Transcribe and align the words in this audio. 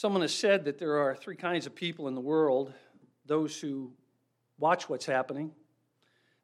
Someone 0.00 0.22
has 0.22 0.32
said 0.32 0.64
that 0.64 0.78
there 0.78 0.96
are 0.96 1.14
three 1.14 1.36
kinds 1.36 1.66
of 1.66 1.74
people 1.74 2.08
in 2.08 2.14
the 2.14 2.22
world 2.22 2.72
those 3.26 3.60
who 3.60 3.92
watch 4.58 4.88
what's 4.88 5.04
happening, 5.04 5.52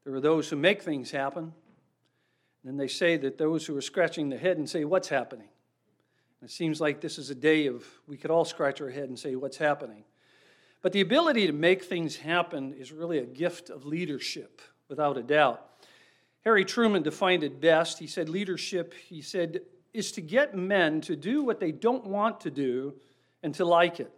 there 0.04 0.14
are 0.14 0.20
those 0.20 0.50
who 0.50 0.56
make 0.56 0.82
things 0.82 1.10
happen, 1.10 1.44
and 1.44 1.52
then 2.62 2.76
they 2.76 2.86
say 2.86 3.16
that 3.16 3.38
those 3.38 3.64
who 3.64 3.74
are 3.74 3.80
scratching 3.80 4.28
their 4.28 4.38
head 4.38 4.58
and 4.58 4.68
say, 4.68 4.84
What's 4.84 5.08
happening? 5.08 5.48
It 6.42 6.50
seems 6.50 6.82
like 6.82 7.00
this 7.00 7.16
is 7.16 7.30
a 7.30 7.34
day 7.34 7.66
of 7.66 7.82
we 8.06 8.18
could 8.18 8.30
all 8.30 8.44
scratch 8.44 8.82
our 8.82 8.90
head 8.90 9.08
and 9.08 9.18
say, 9.18 9.36
What's 9.36 9.56
happening? 9.56 10.04
But 10.82 10.92
the 10.92 11.00
ability 11.00 11.46
to 11.46 11.54
make 11.54 11.82
things 11.82 12.16
happen 12.16 12.74
is 12.74 12.92
really 12.92 13.20
a 13.20 13.24
gift 13.24 13.70
of 13.70 13.86
leadership, 13.86 14.60
without 14.90 15.16
a 15.16 15.22
doubt. 15.22 15.66
Harry 16.44 16.66
Truman 16.66 17.02
defined 17.02 17.42
it 17.42 17.58
best. 17.58 18.00
He 18.00 18.06
said, 18.06 18.28
Leadership, 18.28 18.92
he 18.92 19.22
said, 19.22 19.62
is 19.94 20.12
to 20.12 20.20
get 20.20 20.54
men 20.54 21.00
to 21.00 21.16
do 21.16 21.42
what 21.42 21.58
they 21.58 21.72
don't 21.72 22.04
want 22.04 22.40
to 22.40 22.50
do 22.50 22.92
and 23.46 23.54
to 23.54 23.64
like 23.64 24.00
it. 24.00 24.10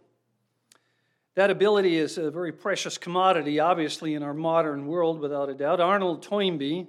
That 1.35 1.51
ability 1.51 1.97
is 1.97 2.17
a 2.17 2.31
very 2.31 2.51
precious 2.51 2.97
commodity, 2.97 3.59
obviously, 3.59 4.15
in 4.15 4.23
our 4.23 4.33
modern 4.33 4.87
world, 4.87 5.19
without 5.19 5.49
a 5.49 5.53
doubt. 5.53 5.79
Arnold 5.79 6.23
Toynbee 6.23 6.87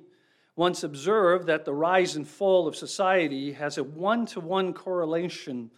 once 0.56 0.82
observed 0.82 1.48
that 1.48 1.66
the 1.66 1.74
rise 1.74 2.16
and 2.16 2.26
fall 2.26 2.66
of 2.66 2.74
society 2.74 3.52
has 3.52 3.76
a 3.76 3.84
one 3.84 4.24
to 4.24 4.40
one 4.40 4.72
correlation 4.72 5.70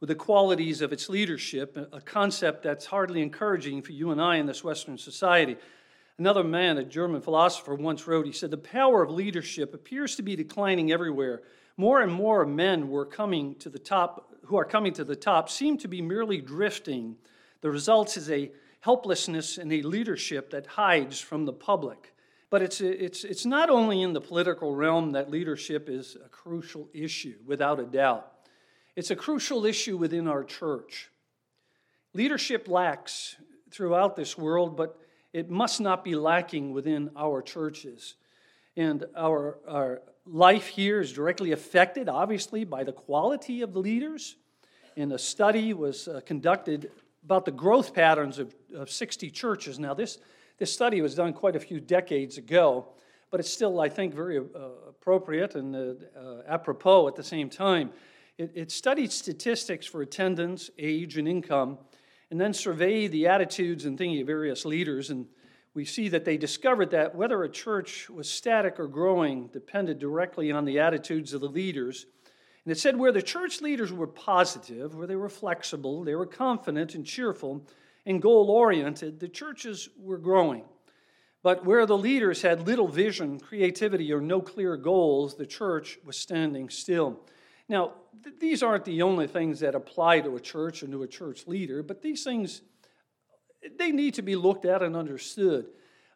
with 0.00 0.08
the 0.08 0.16
qualities 0.16 0.80
of 0.80 0.92
its 0.92 1.08
leadership, 1.08 1.76
a 1.92 2.00
concept 2.00 2.64
that's 2.64 2.86
hardly 2.86 3.22
encouraging 3.22 3.80
for 3.80 3.92
you 3.92 4.10
and 4.10 4.20
I 4.20 4.38
in 4.38 4.46
this 4.46 4.64
Western 4.64 4.98
society. 4.98 5.56
Another 6.18 6.42
man, 6.42 6.76
a 6.76 6.84
German 6.84 7.20
philosopher, 7.20 7.76
once 7.76 8.08
wrote, 8.08 8.26
he 8.26 8.32
said, 8.32 8.50
The 8.50 8.58
power 8.58 9.00
of 9.00 9.10
leadership 9.10 9.74
appears 9.74 10.16
to 10.16 10.22
be 10.22 10.34
declining 10.34 10.90
everywhere. 10.90 11.42
More 11.76 12.00
and 12.00 12.12
more 12.12 12.44
men 12.44 12.88
were 12.88 13.06
coming 13.06 13.54
to 13.56 13.68
the 13.68 13.78
top, 13.78 14.32
who 14.44 14.56
are 14.56 14.64
coming 14.64 14.92
to 14.94 15.04
the 15.04 15.16
top 15.16 15.48
seem 15.48 15.78
to 15.78 15.88
be 15.88 16.02
merely 16.02 16.40
drifting. 16.40 17.16
The 17.60 17.70
result 17.70 18.16
is 18.16 18.30
a 18.30 18.50
helplessness 18.80 19.58
and 19.58 19.72
a 19.72 19.82
leadership 19.82 20.50
that 20.50 20.66
hides 20.66 21.20
from 21.20 21.44
the 21.44 21.52
public. 21.52 22.14
But 22.50 22.62
it's, 22.62 22.80
it's, 22.80 23.24
it's 23.24 23.46
not 23.46 23.70
only 23.70 24.02
in 24.02 24.12
the 24.12 24.20
political 24.20 24.74
realm 24.74 25.12
that 25.12 25.30
leadership 25.30 25.88
is 25.88 26.16
a 26.24 26.28
crucial 26.28 26.88
issue, 26.92 27.36
without 27.46 27.78
a 27.78 27.84
doubt. 27.84 28.26
It's 28.96 29.10
a 29.10 29.16
crucial 29.16 29.64
issue 29.64 29.96
within 29.96 30.26
our 30.26 30.42
church. 30.42 31.10
Leadership 32.12 32.66
lacks 32.66 33.36
throughout 33.70 34.16
this 34.16 34.36
world, 34.36 34.76
but 34.76 34.98
it 35.32 35.48
must 35.48 35.80
not 35.80 36.02
be 36.02 36.16
lacking 36.16 36.72
within 36.72 37.10
our 37.16 37.40
churches. 37.40 38.16
And 38.76 39.04
our, 39.16 39.58
our 39.68 40.02
life 40.30 40.68
here 40.68 41.00
is 41.00 41.12
directly 41.12 41.52
affected, 41.52 42.08
obviously, 42.08 42.64
by 42.64 42.84
the 42.84 42.92
quality 42.92 43.62
of 43.62 43.72
the 43.72 43.80
leaders. 43.80 44.36
And 44.96 45.12
a 45.12 45.18
study 45.18 45.72
was 45.72 46.08
uh, 46.08 46.20
conducted 46.24 46.90
about 47.24 47.44
the 47.44 47.50
growth 47.50 47.94
patterns 47.94 48.38
of, 48.38 48.54
of 48.74 48.90
60 48.90 49.30
churches. 49.30 49.78
Now, 49.78 49.94
this 49.94 50.18
this 50.60 50.70
study 50.70 51.00
was 51.00 51.14
done 51.14 51.32
quite 51.32 51.56
a 51.56 51.60
few 51.60 51.80
decades 51.80 52.36
ago, 52.36 52.86
but 53.30 53.40
it's 53.40 53.50
still, 53.50 53.80
I 53.80 53.88
think, 53.88 54.14
very 54.14 54.36
uh, 54.36 54.42
appropriate 54.90 55.54
and 55.54 55.74
uh, 55.74 55.94
uh, 56.14 56.42
apropos 56.46 57.08
at 57.08 57.16
the 57.16 57.24
same 57.24 57.48
time. 57.48 57.92
It, 58.36 58.52
it 58.54 58.70
studied 58.70 59.10
statistics 59.10 59.86
for 59.86 60.02
attendance, 60.02 60.68
age, 60.78 61.16
and 61.16 61.26
income, 61.26 61.78
and 62.30 62.38
then 62.38 62.52
surveyed 62.52 63.10
the 63.10 63.26
attitudes 63.26 63.86
and 63.86 63.96
thinking 63.96 64.20
of 64.20 64.26
various 64.26 64.66
leaders. 64.66 65.08
And 65.08 65.28
we 65.74 65.84
see 65.84 66.08
that 66.08 66.24
they 66.24 66.36
discovered 66.36 66.90
that 66.90 67.14
whether 67.14 67.42
a 67.42 67.48
church 67.48 68.10
was 68.10 68.28
static 68.28 68.80
or 68.80 68.88
growing 68.88 69.46
depended 69.48 69.98
directly 69.98 70.50
on 70.50 70.64
the 70.64 70.80
attitudes 70.80 71.32
of 71.32 71.40
the 71.40 71.48
leaders. 71.48 72.06
And 72.64 72.72
it 72.72 72.78
said 72.78 72.96
where 72.96 73.12
the 73.12 73.22
church 73.22 73.60
leaders 73.60 73.92
were 73.92 74.06
positive, 74.06 74.94
where 74.94 75.06
they 75.06 75.16
were 75.16 75.28
flexible, 75.28 76.02
they 76.02 76.14
were 76.14 76.26
confident 76.26 76.94
and 76.94 77.06
cheerful, 77.06 77.66
and 78.04 78.20
goal 78.20 78.50
oriented, 78.50 79.20
the 79.20 79.28
churches 79.28 79.88
were 79.96 80.18
growing. 80.18 80.64
But 81.42 81.64
where 81.64 81.86
the 81.86 81.96
leaders 81.96 82.42
had 82.42 82.66
little 82.66 82.88
vision, 82.88 83.40
creativity, 83.40 84.12
or 84.12 84.20
no 84.20 84.40
clear 84.40 84.76
goals, 84.76 85.36
the 85.36 85.46
church 85.46 85.98
was 86.04 86.16
standing 86.16 86.68
still. 86.68 87.20
Now, 87.68 87.94
th- 88.22 88.36
these 88.38 88.62
aren't 88.62 88.84
the 88.84 89.02
only 89.02 89.26
things 89.26 89.60
that 89.60 89.74
apply 89.74 90.20
to 90.20 90.36
a 90.36 90.40
church 90.40 90.82
and 90.82 90.92
to 90.92 91.02
a 91.02 91.08
church 91.08 91.46
leader, 91.46 91.82
but 91.82 92.02
these 92.02 92.24
things, 92.24 92.60
they 93.78 93.92
need 93.92 94.14
to 94.14 94.22
be 94.22 94.36
looked 94.36 94.64
at 94.64 94.82
and 94.82 94.96
understood. 94.96 95.66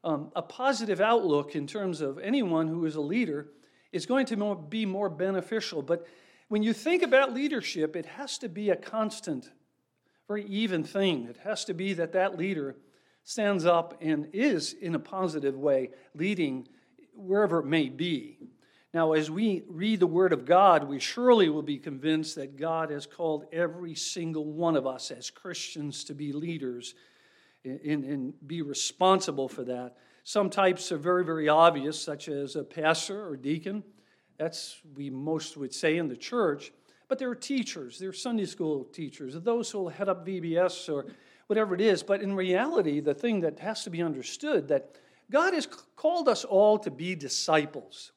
Um, 0.02 0.30
a 0.36 0.42
positive 0.42 1.00
outlook 1.00 1.54
in 1.54 1.66
terms 1.66 2.00
of 2.00 2.18
anyone 2.18 2.68
who 2.68 2.84
is 2.84 2.96
a 2.96 3.00
leader 3.00 3.48
is 3.92 4.06
going 4.06 4.26
to 4.26 4.54
be 4.68 4.84
more 4.84 5.08
beneficial. 5.08 5.82
But 5.82 6.06
when 6.48 6.62
you 6.62 6.72
think 6.72 7.02
about 7.02 7.32
leadership, 7.32 7.96
it 7.96 8.06
has 8.06 8.38
to 8.38 8.48
be 8.48 8.70
a 8.70 8.76
constant 8.76 9.50
very 10.26 10.44
even 10.46 10.84
thing. 10.84 11.26
It 11.28 11.36
has 11.44 11.64
to 11.66 11.74
be 11.74 11.92
that 11.94 12.12
that 12.12 12.38
leader 12.38 12.76
stands 13.24 13.64
up 13.64 13.98
and 14.00 14.28
is, 14.32 14.72
in 14.72 14.94
a 14.94 14.98
positive 14.98 15.56
way, 15.56 15.90
leading 16.14 16.68
wherever 17.14 17.60
it 17.60 17.66
may 17.66 17.88
be. 17.88 18.38
Now, 18.92 19.12
as 19.12 19.30
we 19.30 19.64
read 19.68 20.00
the 20.00 20.06
Word 20.06 20.32
of 20.32 20.44
God, 20.44 20.84
we 20.84 21.00
surely 21.00 21.48
will 21.48 21.62
be 21.62 21.78
convinced 21.78 22.36
that 22.36 22.56
God 22.56 22.90
has 22.90 23.06
called 23.06 23.46
every 23.52 23.94
single 23.94 24.44
one 24.44 24.76
of 24.76 24.86
us 24.86 25.10
as 25.10 25.30
Christians 25.30 26.04
to 26.04 26.14
be 26.14 26.32
leaders 26.32 26.94
and, 27.64 28.04
and 28.04 28.34
be 28.46 28.62
responsible 28.62 29.48
for 29.48 29.64
that. 29.64 29.96
Some 30.22 30.50
types 30.50 30.90
are 30.92 30.98
very, 30.98 31.24
very 31.24 31.48
obvious, 31.48 32.00
such 32.00 32.28
as 32.28 32.56
a 32.56 32.64
pastor 32.64 33.26
or 33.26 33.36
deacon. 33.36 33.82
That's 34.38 34.80
we 34.96 35.10
most 35.10 35.56
would 35.56 35.72
say 35.72 35.96
in 35.96 36.08
the 36.08 36.16
church. 36.16 36.72
But 37.08 37.18
there 37.18 37.30
are 37.30 37.34
teachers, 37.36 37.98
there 37.98 38.08
are 38.08 38.14
Sunday 38.14 38.46
school 38.46 38.84
teachers, 38.84 39.34
those 39.34 39.70
who 39.70 39.78
will 39.78 39.88
head 39.90 40.08
up 40.08 40.26
VBS 40.26 40.92
or 40.92 41.06
whatever 41.46 41.74
it 41.74 41.80
is. 41.80 42.02
But 42.02 42.22
in 42.22 42.34
reality, 42.34 43.00
the 43.00 43.14
thing 43.14 43.40
that 43.40 43.58
has 43.60 43.84
to 43.84 43.90
be 43.90 44.02
understood 44.02 44.68
that 44.68 44.96
God 45.30 45.54
has 45.54 45.66
called 45.66 46.28
us 46.28 46.44
all 46.44 46.78
to 46.78 46.90
be 46.90 47.14
disciples. 47.14 48.12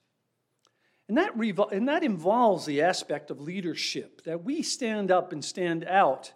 And 1.07 1.17
that, 1.17 1.37
revol- 1.37 1.71
and 1.71 1.87
that 1.87 2.03
involves 2.03 2.65
the 2.65 2.81
aspect 2.81 3.31
of 3.31 3.39
leadership, 3.39 4.23
that 4.23 4.43
we 4.43 4.61
stand 4.61 5.09
up 5.09 5.31
and 5.31 5.43
stand 5.43 5.85
out 5.85 6.33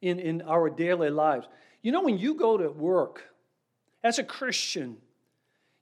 in, 0.00 0.18
in 0.18 0.42
our 0.42 0.70
daily 0.70 1.10
lives. 1.10 1.46
You 1.82 1.92
know, 1.92 2.02
when 2.02 2.18
you 2.18 2.34
go 2.34 2.56
to 2.56 2.70
work 2.70 3.22
as 4.02 4.18
a 4.18 4.24
Christian, 4.24 4.96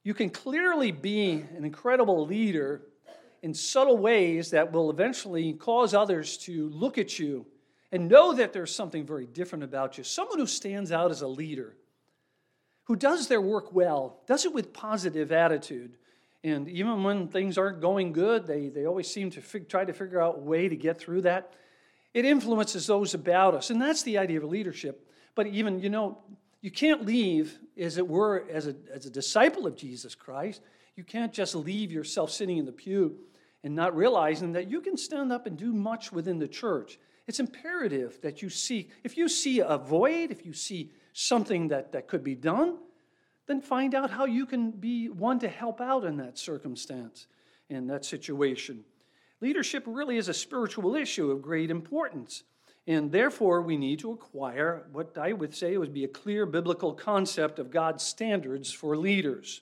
you 0.03 0.15
can 0.15 0.31
clearly 0.31 0.93
be 0.93 1.45
an 1.57 1.65
incredible 1.65 2.27
leader 2.27 2.83
in 3.43 3.55
subtle 3.55 3.99
ways 3.99 4.51
that 4.51 4.73
will 4.73 4.91
eventually 4.91 5.53
cause 5.55 5.95
others 5.95 6.37
to 6.39 6.69
look 6.71 6.99
at 6.99 7.19
you 7.19 7.47
and 7.93 8.09
know 8.09 8.35
that 8.35 8.53
there's 8.53 8.75
something 8.75 9.07
very 9.07 9.27
different 9.27 9.65
about 9.65 9.97
you. 9.97 10.05
Someone 10.05 10.39
who 10.39 10.47
stands 10.47 10.93
out 10.93 11.11
as 11.11 11.23
a 11.23 11.29
leader, 11.29 11.77
who 12.85 12.97
does 12.97 13.29
their 13.29 13.41
work 13.41 13.73
well, 13.73 14.21
does 14.27 14.45
it 14.45 14.53
with 14.53 14.73
positive 14.73 15.33
attitude. 15.33 15.97
And 16.45 16.69
even 16.69 17.03
when 17.03 17.29
things 17.29 17.57
aren't 17.59 17.81
going 17.81 18.13
good, 18.13 18.47
they, 18.47 18.69
they 18.69 18.87
always 18.87 19.09
seem 19.09 19.31
to 19.31 19.41
fig- 19.41 19.69
try 19.69 19.85
to 19.85 19.93
figure 19.93 20.21
out 20.21 20.37
a 20.37 20.41
way 20.41 20.69
to 20.69 20.77
get 20.77 20.99
through 20.99 21.23
that. 21.23 21.55
It 22.15 22.25
influences 22.25 22.87
those 22.87 23.15
about 23.15 23.55
us. 23.55 23.71
And 23.71 23.81
that's 23.81 24.03
the 24.03 24.19
idea 24.19 24.39
of 24.39 24.45
leadership. 24.45 25.06
But 25.37 25.47
even, 25.47 25.79
you 25.79 25.91
know, 25.91 26.19
you 26.63 26.73
can't 26.73 27.07
leave, 27.07 27.61
as 27.79 27.99
it 27.99 28.09
were, 28.09 28.45
as 28.51 28.67
a, 28.67 28.75
as 28.93 29.07
a 29.07 29.11
disciple 29.11 29.69
of 29.69 29.77
Jesus 29.77 30.17
Christ. 30.17 30.63
You 30.97 31.05
can't 31.05 31.33
just 31.33 31.55
leave 31.55 31.93
yourself 31.93 32.33
sitting 32.33 32.57
in 32.59 32.65
the 32.65 32.73
pew 32.73 33.19
and 33.63 33.75
not 33.75 33.95
realizing 33.95 34.53
that 34.53 34.69
you 34.69 34.81
can 34.81 34.97
stand 34.97 35.31
up 35.31 35.47
and 35.47 35.57
do 35.57 35.73
much 35.73 36.11
within 36.11 36.39
the 36.39 36.49
church. 36.49 36.99
It's 37.29 37.39
imperative 37.39 38.21
that 38.23 38.43
you 38.43 38.49
see, 38.49 38.89
if 39.05 39.17
you 39.17 39.29
see 39.29 39.61
a 39.61 39.77
void, 39.77 40.31
if 40.31 40.47
you 40.47 40.53
see 40.53 40.91
something 41.13 41.69
that, 41.69 41.93
that 41.93 42.09
could 42.09 42.25
be 42.25 42.35
done, 42.35 42.79
then 43.47 43.61
find 43.61 43.95
out 43.95 44.11
how 44.11 44.25
you 44.25 44.47
can 44.47 44.71
be 44.71 45.09
one 45.09 45.39
to 45.41 45.49
help 45.49 45.81
out 45.81 46.05
in 46.05 46.17
that 46.17 46.39
circumstance, 46.39 47.27
in 47.69 47.87
that 47.89 48.05
situation. 48.05 48.85
Leadership 49.41 49.85
really 49.87 50.17
is 50.17 50.29
a 50.29 50.35
spiritual 50.35 50.97
issue 50.97 51.31
of 51.31 51.43
great 51.43 51.71
importance. 51.71 52.43
And 52.87 53.11
therefore, 53.11 53.63
we 53.63 53.77
need 53.77 53.99
to 54.01 54.13
acquire 54.13 54.87
what 54.93 55.19
I 55.19 55.33
would 55.33 55.55
say 55.55 55.77
would 55.77 55.93
be 55.93 56.05
a 56.05 56.09
clear 56.09 56.47
biblical 56.47 56.93
concept 56.95 57.59
of 57.59 57.71
God's 57.71 58.05
standards 58.05 58.73
for 58.73 58.97
leaders. 58.97 59.61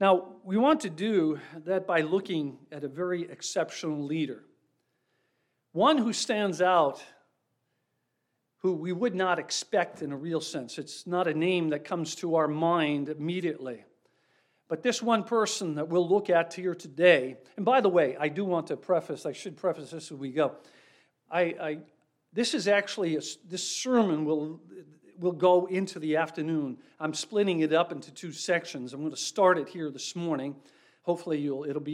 Now, 0.00 0.36
we 0.44 0.56
want 0.56 0.80
to 0.80 0.90
do 0.90 1.40
that 1.64 1.86
by 1.86 2.02
looking 2.02 2.58
at 2.70 2.84
a 2.84 2.88
very 2.88 3.22
exceptional 3.22 4.04
leader. 4.04 4.44
One 5.72 5.98
who 5.98 6.12
stands 6.12 6.62
out, 6.62 7.02
who 8.58 8.74
we 8.74 8.92
would 8.92 9.14
not 9.14 9.40
expect 9.40 10.00
in 10.00 10.12
a 10.12 10.16
real 10.16 10.40
sense. 10.40 10.78
It's 10.78 11.06
not 11.06 11.26
a 11.26 11.34
name 11.34 11.70
that 11.70 11.84
comes 11.84 12.14
to 12.16 12.36
our 12.36 12.46
mind 12.48 13.08
immediately. 13.08 13.84
But 14.68 14.82
this 14.82 15.02
one 15.02 15.24
person 15.24 15.74
that 15.74 15.88
we'll 15.88 16.08
look 16.08 16.30
at 16.30 16.54
here 16.54 16.74
today, 16.74 17.36
and 17.56 17.64
by 17.64 17.80
the 17.80 17.88
way, 17.88 18.16
I 18.18 18.28
do 18.28 18.44
want 18.44 18.68
to 18.68 18.76
preface, 18.76 19.26
I 19.26 19.32
should 19.32 19.56
preface 19.56 19.90
this 19.90 20.12
as 20.12 20.16
we 20.16 20.30
go. 20.30 20.52
I, 21.30 21.40
I 21.40 21.78
this 22.34 22.52
is 22.52 22.68
actually, 22.68 23.16
a, 23.16 23.20
this 23.48 23.66
sermon 23.66 24.24
will, 24.24 24.60
will 25.18 25.32
go 25.32 25.66
into 25.66 25.98
the 25.98 26.16
afternoon. 26.16 26.76
I'm 26.98 27.14
splitting 27.14 27.60
it 27.60 27.72
up 27.72 27.92
into 27.92 28.12
two 28.12 28.32
sections. 28.32 28.92
I'm 28.92 29.00
going 29.00 29.12
to 29.12 29.16
start 29.16 29.56
it 29.56 29.68
here 29.68 29.90
this 29.90 30.14
morning. 30.16 30.56
Hopefully, 31.02 31.38
you'll, 31.38 31.64
it'll 31.64 31.80
be, 31.80 31.92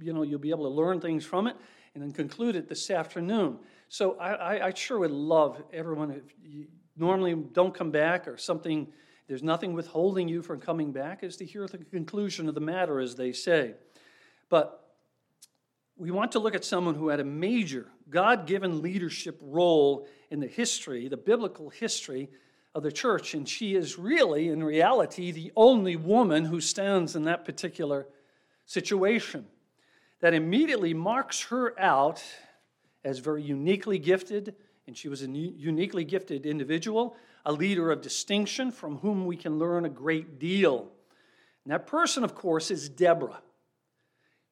you 0.00 0.12
know, 0.12 0.22
you'll 0.22 0.38
be 0.38 0.50
able 0.50 0.64
to 0.64 0.74
learn 0.74 1.00
things 1.00 1.24
from 1.24 1.46
it 1.46 1.56
and 1.94 2.02
then 2.02 2.10
conclude 2.10 2.56
it 2.56 2.68
this 2.68 2.90
afternoon. 2.90 3.58
So 3.88 4.18
I, 4.18 4.32
I, 4.32 4.66
I 4.68 4.74
sure 4.74 4.98
would 4.98 5.10
love 5.10 5.62
everyone, 5.72 6.10
if 6.10 6.34
you 6.42 6.66
normally 6.96 7.34
don't 7.34 7.74
come 7.74 7.90
back 7.90 8.26
or 8.26 8.38
something, 8.38 8.88
there's 9.28 9.42
nothing 9.42 9.74
withholding 9.74 10.28
you 10.28 10.42
from 10.42 10.60
coming 10.60 10.92
back, 10.92 11.22
is 11.22 11.36
to 11.36 11.44
hear 11.44 11.66
the 11.66 11.78
conclusion 11.78 12.48
of 12.48 12.54
the 12.54 12.60
matter, 12.60 12.98
as 12.98 13.14
they 13.14 13.32
say. 13.32 13.74
But 14.48 14.81
we 16.02 16.10
want 16.10 16.32
to 16.32 16.40
look 16.40 16.56
at 16.56 16.64
someone 16.64 16.96
who 16.96 17.10
had 17.10 17.20
a 17.20 17.24
major 17.24 17.86
God 18.10 18.44
given 18.44 18.82
leadership 18.82 19.38
role 19.40 20.08
in 20.32 20.40
the 20.40 20.48
history, 20.48 21.06
the 21.06 21.16
biblical 21.16 21.70
history 21.70 22.28
of 22.74 22.82
the 22.82 22.90
church. 22.90 23.34
And 23.34 23.48
she 23.48 23.76
is 23.76 24.00
really, 24.00 24.48
in 24.48 24.64
reality, 24.64 25.30
the 25.30 25.52
only 25.54 25.94
woman 25.94 26.46
who 26.46 26.60
stands 26.60 27.14
in 27.14 27.22
that 27.26 27.44
particular 27.44 28.08
situation. 28.66 29.46
That 30.18 30.34
immediately 30.34 30.92
marks 30.92 31.40
her 31.42 31.78
out 31.78 32.20
as 33.04 33.20
very 33.20 33.44
uniquely 33.44 34.00
gifted, 34.00 34.56
and 34.88 34.96
she 34.96 35.08
was 35.08 35.22
a 35.22 35.28
uniquely 35.28 36.02
gifted 36.02 36.46
individual, 36.46 37.14
a 37.46 37.52
leader 37.52 37.92
of 37.92 38.00
distinction 38.00 38.72
from 38.72 38.98
whom 38.98 39.24
we 39.24 39.36
can 39.36 39.56
learn 39.56 39.84
a 39.84 39.88
great 39.88 40.40
deal. 40.40 40.90
And 41.64 41.72
that 41.72 41.86
person, 41.86 42.24
of 42.24 42.34
course, 42.34 42.72
is 42.72 42.88
Deborah. 42.88 43.40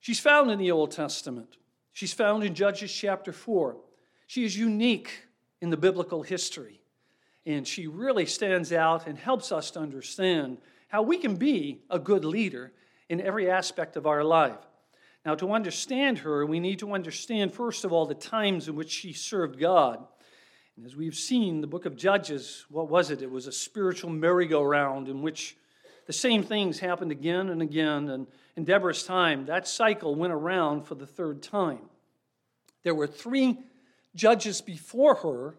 She's 0.01 0.21
found 0.21 0.51
in 0.51 0.59
the 0.59 0.71
Old 0.71 0.91
Testament. 0.91 1.57
She's 1.93 2.13
found 2.13 2.43
in 2.43 2.55
Judges 2.55 2.93
chapter 2.93 3.33
4. 3.33 3.77
She 4.27 4.45
is 4.45 4.57
unique 4.57 5.27
in 5.61 5.71
the 5.71 5.77
biblical 5.77 6.23
history. 6.23 6.81
And 7.47 7.67
she 7.67 7.87
really 7.87 8.27
stands 8.27 8.73
out 8.73 9.07
and 9.07 9.19
helps 9.19 9.53
us 9.53 9.71
to 9.73 9.81
understand 9.81 10.59
how 10.89 11.03
we 11.03 11.19
can 11.19 11.37
be 11.37 11.83
a 11.91 11.99
good 11.99 12.25
leader 12.25 12.73
in 13.09 13.21
every 13.21 13.51
aspect 13.51 13.97
of 13.97 14.07
our 14.07 14.25
life. 14.25 14.59
Now, 15.27 15.35
to 15.35 15.53
understand 15.53 16.19
her, 16.21 16.47
we 16.47 16.61
need 16.61 16.79
to 16.79 16.95
understand, 16.95 17.53
first 17.53 17.85
of 17.85 17.93
all, 17.93 18.07
the 18.07 18.15
times 18.15 18.69
in 18.69 18.77
which 18.77 18.91
she 18.91 19.13
served 19.13 19.59
God. 19.59 20.03
And 20.77 20.87
as 20.87 20.97
we've 20.97 21.15
seen, 21.15 21.61
the 21.61 21.67
book 21.67 21.85
of 21.85 21.95
Judges, 21.95 22.65
what 22.71 22.89
was 22.89 23.11
it? 23.11 23.21
It 23.21 23.31
was 23.31 23.47
a 23.47 23.53
spiritual 23.53 24.11
merry-go-round 24.11 25.09
in 25.09 25.21
which 25.21 25.57
the 26.11 26.15
same 26.15 26.43
things 26.43 26.81
happened 26.81 27.13
again 27.13 27.51
and 27.51 27.63
again. 27.63 28.09
And 28.09 28.27
in 28.57 28.65
Deborah's 28.65 29.05
time, 29.05 29.47
that 29.47 29.69
cycle 29.69 30.17
went 30.17 30.33
around 30.33 30.83
for 30.83 30.97
the 30.97 31.07
third 31.07 31.41
time. 31.41 31.89
There 32.83 32.97
were 32.97 33.07
three 33.07 33.61
judges 34.17 34.61
before 34.61 35.15
her, 35.15 35.55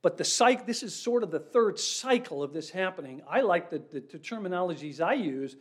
but 0.00 0.16
the 0.16 0.24
cycle, 0.24 0.64
this 0.64 0.82
is 0.82 0.94
sort 0.94 1.22
of 1.22 1.30
the 1.30 1.40
third 1.40 1.78
cycle 1.78 2.42
of 2.42 2.54
this 2.54 2.70
happening. 2.70 3.20
I 3.28 3.42
like 3.42 3.68
the, 3.68 3.82
the, 3.92 4.00
the 4.00 4.18
terminologies 4.18 4.98
I 4.98 5.12
use 5.12 5.56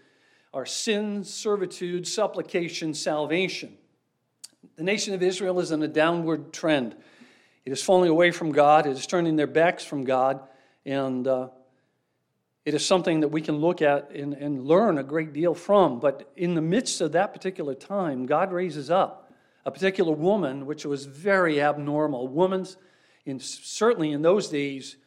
are 0.54 0.66
sin, 0.66 1.26
servitude, 1.26 2.08
supplication, 2.08 2.94
salvation. 2.94 3.78
The 4.78 4.84
nation 4.84 5.14
of 5.14 5.22
Israel 5.22 5.60
is 5.60 5.72
in 5.72 5.84
a 5.84 5.90
downward 5.90 6.54
trend. 6.54 6.96
It 7.66 7.74
is 7.74 7.84
falling 7.84 8.10
away 8.10 8.32
from 8.32 8.54
God, 8.54 8.86
it 8.86 8.92
is 8.92 9.08
turning 9.08 9.36
their 9.36 9.46
backs 9.46 9.84
from 9.84 10.06
God, 10.06 10.40
and 10.86 11.28
uh, 11.28 11.50
it 12.66 12.74
is 12.74 12.86
something 12.86 13.20
that 13.20 13.28
we 13.28 13.42
can 13.42 13.58
look 13.58 13.84
at 13.84 14.10
and, 14.10 14.34
and 14.34 14.66
learn 14.66 14.98
a 14.98 15.04
great 15.04 15.34
deal 15.34 15.54
from. 15.54 16.00
But 16.00 16.32
in 16.36 16.56
the 16.56 16.62
midst 16.62 17.00
of 17.00 17.12
that 17.12 17.32
particular 17.32 17.76
time, 17.76 18.26
God 18.26 18.52
raises 18.52 18.90
up 18.90 19.32
a 19.66 19.72
particular 19.72 20.14
woman, 20.14 20.66
which 20.66 20.84
was 20.84 21.06
very 21.06 21.62
abnormal. 21.62 22.28
Woman's, 22.28 22.78
in, 23.26 23.40
certainly 23.40 24.12
in 24.12 24.24
those 24.24 24.50
days, 24.50 24.98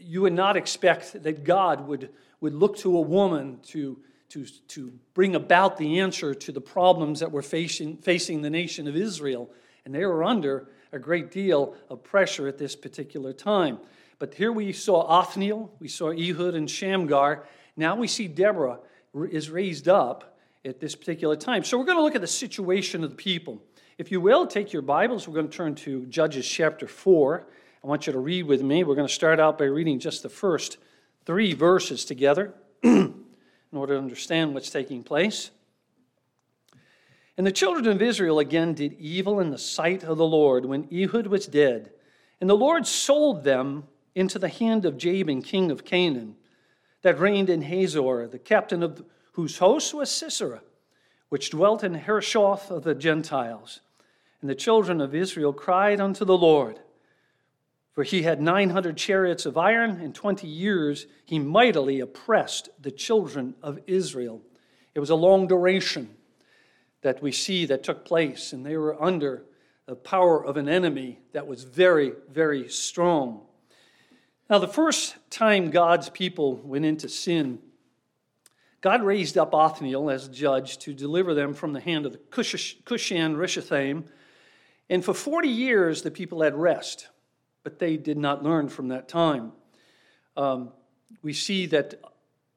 you 0.00 0.22
would 0.22 0.32
not 0.32 0.56
expect 0.56 1.22
that 1.22 1.44
God 1.44 1.86
would, 1.86 2.08
would 2.40 2.54
look 2.54 2.78
to 2.78 2.96
a 2.96 3.00
woman 3.00 3.58
to, 3.64 3.98
to, 4.30 4.46
to 4.68 4.92
bring 5.12 5.34
about 5.34 5.76
the 5.76 6.00
answer 6.00 6.34
to 6.34 6.52
the 6.52 6.60
problems 6.60 7.20
that 7.20 7.32
were 7.32 7.42
facing, 7.42 7.98
facing 7.98 8.40
the 8.40 8.50
nation 8.50 8.88
of 8.88 8.96
Israel. 8.96 9.50
And 9.84 9.94
they 9.94 10.06
were 10.06 10.24
under 10.24 10.68
a 10.92 10.98
great 10.98 11.30
deal 11.30 11.74
of 11.90 12.02
pressure 12.02 12.48
at 12.48 12.56
this 12.56 12.74
particular 12.74 13.32
time. 13.34 13.78
But 14.24 14.32
here 14.32 14.52
we 14.52 14.72
saw 14.72 15.02
Othniel, 15.02 15.70
we 15.80 15.88
saw 15.88 16.10
Ehud 16.10 16.54
and 16.54 16.70
Shamgar. 16.70 17.44
Now 17.76 17.94
we 17.94 18.08
see 18.08 18.26
Deborah 18.26 18.78
is 19.30 19.50
raised 19.50 19.86
up 19.86 20.38
at 20.64 20.80
this 20.80 20.94
particular 20.94 21.36
time. 21.36 21.62
So 21.62 21.76
we're 21.78 21.84
going 21.84 21.98
to 21.98 22.02
look 22.02 22.14
at 22.14 22.22
the 22.22 22.26
situation 22.26 23.04
of 23.04 23.10
the 23.10 23.16
people. 23.16 23.60
If 23.98 24.10
you 24.10 24.22
will, 24.22 24.46
take 24.46 24.72
your 24.72 24.80
Bibles. 24.80 25.28
We're 25.28 25.34
going 25.34 25.50
to 25.50 25.54
turn 25.54 25.74
to 25.74 26.06
Judges 26.06 26.48
chapter 26.48 26.86
4. 26.86 27.46
I 27.82 27.86
want 27.86 28.06
you 28.06 28.14
to 28.14 28.18
read 28.18 28.46
with 28.46 28.62
me. 28.62 28.82
We're 28.82 28.94
going 28.94 29.06
to 29.06 29.12
start 29.12 29.38
out 29.40 29.58
by 29.58 29.66
reading 29.66 29.98
just 29.98 30.22
the 30.22 30.30
first 30.30 30.78
three 31.26 31.52
verses 31.52 32.06
together 32.06 32.54
in 32.82 33.26
order 33.74 33.92
to 33.92 34.00
understand 34.00 34.54
what's 34.54 34.70
taking 34.70 35.02
place. 35.02 35.50
And 37.36 37.46
the 37.46 37.52
children 37.52 37.86
of 37.88 38.00
Israel 38.00 38.38
again 38.38 38.72
did 38.72 38.94
evil 38.94 39.38
in 39.38 39.50
the 39.50 39.58
sight 39.58 40.02
of 40.02 40.16
the 40.16 40.24
Lord 40.24 40.64
when 40.64 40.88
Ehud 40.90 41.26
was 41.26 41.46
dead. 41.46 41.90
And 42.40 42.48
the 42.48 42.56
Lord 42.56 42.86
sold 42.86 43.44
them 43.44 43.84
into 44.14 44.38
the 44.38 44.48
hand 44.48 44.84
of 44.84 44.98
Jabin, 44.98 45.42
king 45.42 45.70
of 45.70 45.84
Canaan, 45.84 46.36
that 47.02 47.18
reigned 47.18 47.50
in 47.50 47.62
Hazor, 47.62 48.28
the 48.28 48.38
captain 48.38 48.82
of 48.82 49.04
whose 49.32 49.58
host 49.58 49.92
was 49.92 50.10
Sisera, 50.10 50.62
which 51.28 51.50
dwelt 51.50 51.82
in 51.82 51.94
Harosheth 51.94 52.70
of 52.70 52.84
the 52.84 52.94
Gentiles. 52.94 53.80
And 54.40 54.48
the 54.48 54.54
children 54.54 55.00
of 55.00 55.14
Israel 55.14 55.52
cried 55.52 56.00
unto 56.00 56.24
the 56.24 56.36
Lord, 56.36 56.78
for 57.92 58.04
he 58.04 58.22
had 58.22 58.40
900 58.40 58.96
chariots 58.96 59.46
of 59.46 59.56
iron, 59.56 60.00
and 60.00 60.14
20 60.14 60.46
years 60.46 61.06
he 61.24 61.38
mightily 61.38 62.00
oppressed 62.00 62.68
the 62.80 62.90
children 62.90 63.54
of 63.62 63.78
Israel. 63.86 64.42
It 64.94 65.00
was 65.00 65.10
a 65.10 65.14
long 65.14 65.46
duration 65.46 66.14
that 67.02 67.22
we 67.22 67.32
see 67.32 67.66
that 67.66 67.82
took 67.82 68.04
place, 68.04 68.52
and 68.52 68.64
they 68.64 68.76
were 68.76 69.00
under 69.02 69.44
the 69.86 69.94
power 69.94 70.44
of 70.44 70.56
an 70.56 70.68
enemy 70.68 71.20
that 71.32 71.46
was 71.46 71.64
very, 71.64 72.12
very 72.30 72.68
strong. 72.68 73.42
Now, 74.50 74.58
the 74.58 74.68
first 74.68 75.16
time 75.30 75.70
God's 75.70 76.10
people 76.10 76.56
went 76.56 76.84
into 76.84 77.08
sin, 77.08 77.60
God 78.82 79.02
raised 79.02 79.38
up 79.38 79.54
Othniel 79.54 80.10
as 80.10 80.28
judge 80.28 80.76
to 80.80 80.92
deliver 80.92 81.32
them 81.32 81.54
from 81.54 81.72
the 81.72 81.80
hand 81.80 82.04
of 82.04 82.12
the 82.12 82.18
Cushan 82.18 83.36
Rishathaim. 83.36 84.04
And 84.90 85.02
for 85.02 85.14
40 85.14 85.48
years, 85.48 86.02
the 86.02 86.10
people 86.10 86.42
had 86.42 86.54
rest, 86.54 87.08
but 87.62 87.78
they 87.78 87.96
did 87.96 88.18
not 88.18 88.44
learn 88.44 88.68
from 88.68 88.88
that 88.88 89.08
time. 89.08 89.52
Um, 90.36 90.70
we 91.22 91.32
see 91.32 91.64
that, 91.66 91.94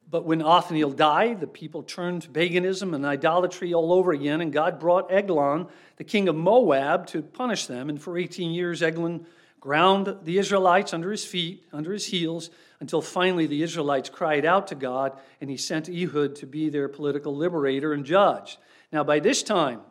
but 0.10 0.26
when 0.26 0.42
Othniel 0.42 0.92
died, 0.92 1.40
the 1.40 1.48
people 1.48 1.84
turned 1.84 2.24
to 2.24 2.30
paganism 2.30 2.94
and 2.94 3.06
idolatry 3.06 3.74
all 3.74 3.94
over 3.94 4.12
again, 4.12 4.42
and 4.42 4.52
God 4.52 4.78
brought 4.82 5.10
Eglon, 5.10 5.68
the 5.96 6.04
king 6.04 6.28
of 6.28 6.36
Moab, 6.36 7.08
to 7.08 7.22
punish 7.22 7.68
them. 7.68 7.88
And 7.88 8.02
for 8.02 8.18
18 8.18 8.52
years, 8.52 8.84
Eglon 8.84 9.26
ground 9.68 10.16
the 10.24 10.38
Israelites 10.38 10.94
under 10.94 11.12
his 11.12 11.26
feet, 11.26 11.66
under 11.74 11.92
his 11.92 12.06
heels, 12.06 12.50
until 12.80 13.02
finally 13.02 13.46
the 13.48 13.62
Israelites 13.62 14.10
cried 14.10 14.46
out 14.46 14.68
to 14.68 14.76
God, 14.76 15.12
and 15.42 15.50
he 15.50 15.58
sent 15.58 15.90
Ehud 15.90 16.38
to 16.38 16.46
be 16.46 16.70
their 16.70 16.88
political 16.88 17.36
liberator 17.36 17.92
and 17.92 18.06
judge. 18.06 18.60
Now, 18.94 19.04
by 19.04 19.20
this 19.20 19.44
time, 19.44 19.82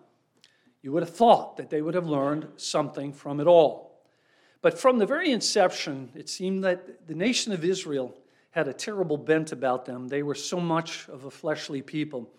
you 0.81 0.93
would 0.93 1.03
have 1.03 1.15
thought 1.15 1.59
that 1.59 1.69
they 1.69 1.83
would 1.83 1.93
have 1.93 2.07
learned 2.07 2.49
something 2.57 3.13
from 3.13 3.39
it 3.39 3.47
all. 3.47 4.01
But 4.63 4.79
from 4.79 4.97
the 4.97 5.05
very 5.05 5.31
inception, 5.31 6.09
it 6.15 6.31
seemed 6.31 6.65
that 6.65 7.07
the 7.07 7.15
nation 7.15 7.53
of 7.53 7.63
Israel 7.63 8.15
had 8.53 8.69
a 8.69 8.73
terrible 8.73 9.19
bent 9.19 9.53
about 9.53 9.85
them. 9.85 10.09
They 10.09 10.23
were 10.23 10.35
so 10.35 10.59
much 10.59 11.07
of 11.11 11.27
a 11.27 11.31
fleshly 11.31 11.83
people. 11.83 12.31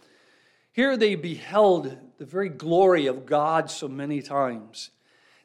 Here 0.72 0.98
they 0.98 1.14
beheld 1.14 1.96
the 2.18 2.26
very 2.26 2.50
glory 2.50 3.06
of 3.06 3.28
God 3.28 3.70
so 3.70 3.88
many 3.88 4.24
times. 4.24 4.90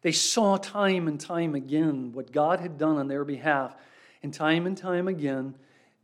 They 0.03 0.13
saw 0.13 0.57
time 0.57 1.09
and 1.09 1.19
time 1.19 1.55
again 1.55 2.13
what 2.13 2.33
God 2.33 2.61
had 2.61 2.77
done 2.77 2.99
on 2.99 3.09
their 3.09 3.25
behalf. 3.25 3.75
And 4.23 4.35
time 4.35 4.67
and 4.67 4.77
time 4.77 5.09
again, 5.09 5.55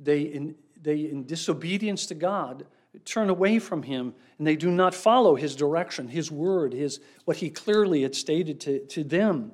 they, 0.01 0.23
in, 0.23 0.55
they, 0.81 1.01
in 1.01 1.25
disobedience 1.27 2.07
to 2.07 2.15
God, 2.15 2.65
turn 3.05 3.29
away 3.29 3.59
from 3.59 3.83
Him 3.83 4.15
and 4.39 4.47
they 4.47 4.57
do 4.57 4.71
not 4.71 4.95
follow 4.95 5.35
His 5.35 5.55
direction, 5.57 6.09
His 6.09 6.31
word, 6.31 6.73
His, 6.73 7.01
what 7.25 7.39
He 7.39 7.51
clearly 7.51 8.03
had 8.03 8.15
stated 8.15 8.61
to, 8.61 8.81
to 8.87 9.05
them. 9.05 9.53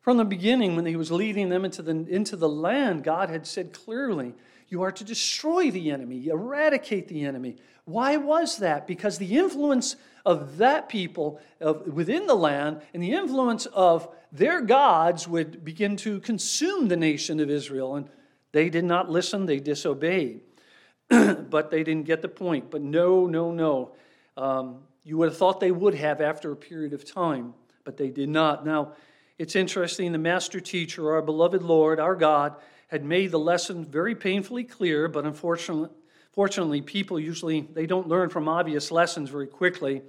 From 0.00 0.16
the 0.16 0.24
beginning, 0.24 0.76
when 0.76 0.86
He 0.86 0.96
was 0.96 1.10
leading 1.10 1.48
them 1.48 1.64
into 1.64 1.82
the, 1.82 1.92
into 1.92 2.36
the 2.36 2.48
land, 2.48 3.04
God 3.04 3.30
had 3.30 3.46
said 3.46 3.72
clearly, 3.72 4.34
You 4.68 4.82
are 4.82 4.92
to 4.92 5.04
destroy 5.04 5.70
the 5.70 5.90
enemy, 5.90 6.26
eradicate 6.28 7.08
the 7.08 7.24
enemy. 7.24 7.56
Why 7.86 8.16
was 8.16 8.58
that? 8.58 8.86
Because 8.86 9.18
the 9.18 9.38
influence 9.38 9.96
of 10.24 10.58
that 10.58 10.88
people 10.88 11.40
of, 11.60 11.86
within 11.86 12.26
the 12.26 12.34
land 12.34 12.82
and 12.94 13.02
the 13.02 13.12
influence 13.12 13.66
of 13.66 14.08
their 14.32 14.60
gods 14.60 15.26
would 15.26 15.64
begin 15.64 15.96
to 15.96 16.20
consume 16.20 16.88
the 16.88 16.96
nation 16.96 17.40
of 17.40 17.50
Israel. 17.50 17.96
And 17.96 18.08
they 18.52 18.68
did 18.70 18.84
not 18.84 19.10
listen, 19.10 19.46
they 19.46 19.60
disobeyed. 19.60 20.42
but 21.10 21.70
they 21.70 21.82
didn't 21.82 22.06
get 22.06 22.22
the 22.22 22.28
point. 22.28 22.70
But 22.70 22.82
no, 22.82 23.26
no, 23.26 23.50
no. 23.50 23.92
Um, 24.36 24.78
you 25.02 25.18
would 25.18 25.30
have 25.30 25.36
thought 25.36 25.58
they 25.58 25.72
would 25.72 25.94
have 25.94 26.20
after 26.20 26.52
a 26.52 26.56
period 26.56 26.92
of 26.92 27.04
time, 27.04 27.54
but 27.84 27.96
they 27.96 28.10
did 28.10 28.28
not. 28.28 28.64
Now, 28.64 28.92
it's 29.38 29.56
interesting, 29.56 30.12
the 30.12 30.18
master 30.18 30.60
teacher, 30.60 31.12
our 31.12 31.22
beloved 31.22 31.62
Lord, 31.62 31.98
our 31.98 32.14
God, 32.14 32.54
had 32.88 33.04
made 33.04 33.32
the 33.32 33.38
lesson 33.38 33.84
very 33.84 34.14
painfully 34.14 34.64
clear, 34.64 35.08
but 35.08 35.24
unfortunately, 35.24 35.88
Fortunately, 36.32 36.80
people 36.80 37.18
usually 37.18 37.62
they 37.72 37.86
don't 37.86 38.08
learn 38.08 38.28
from 38.28 38.48
obvious 38.48 38.90
lessons 38.90 39.30
very 39.30 39.46
quickly. 39.46 40.02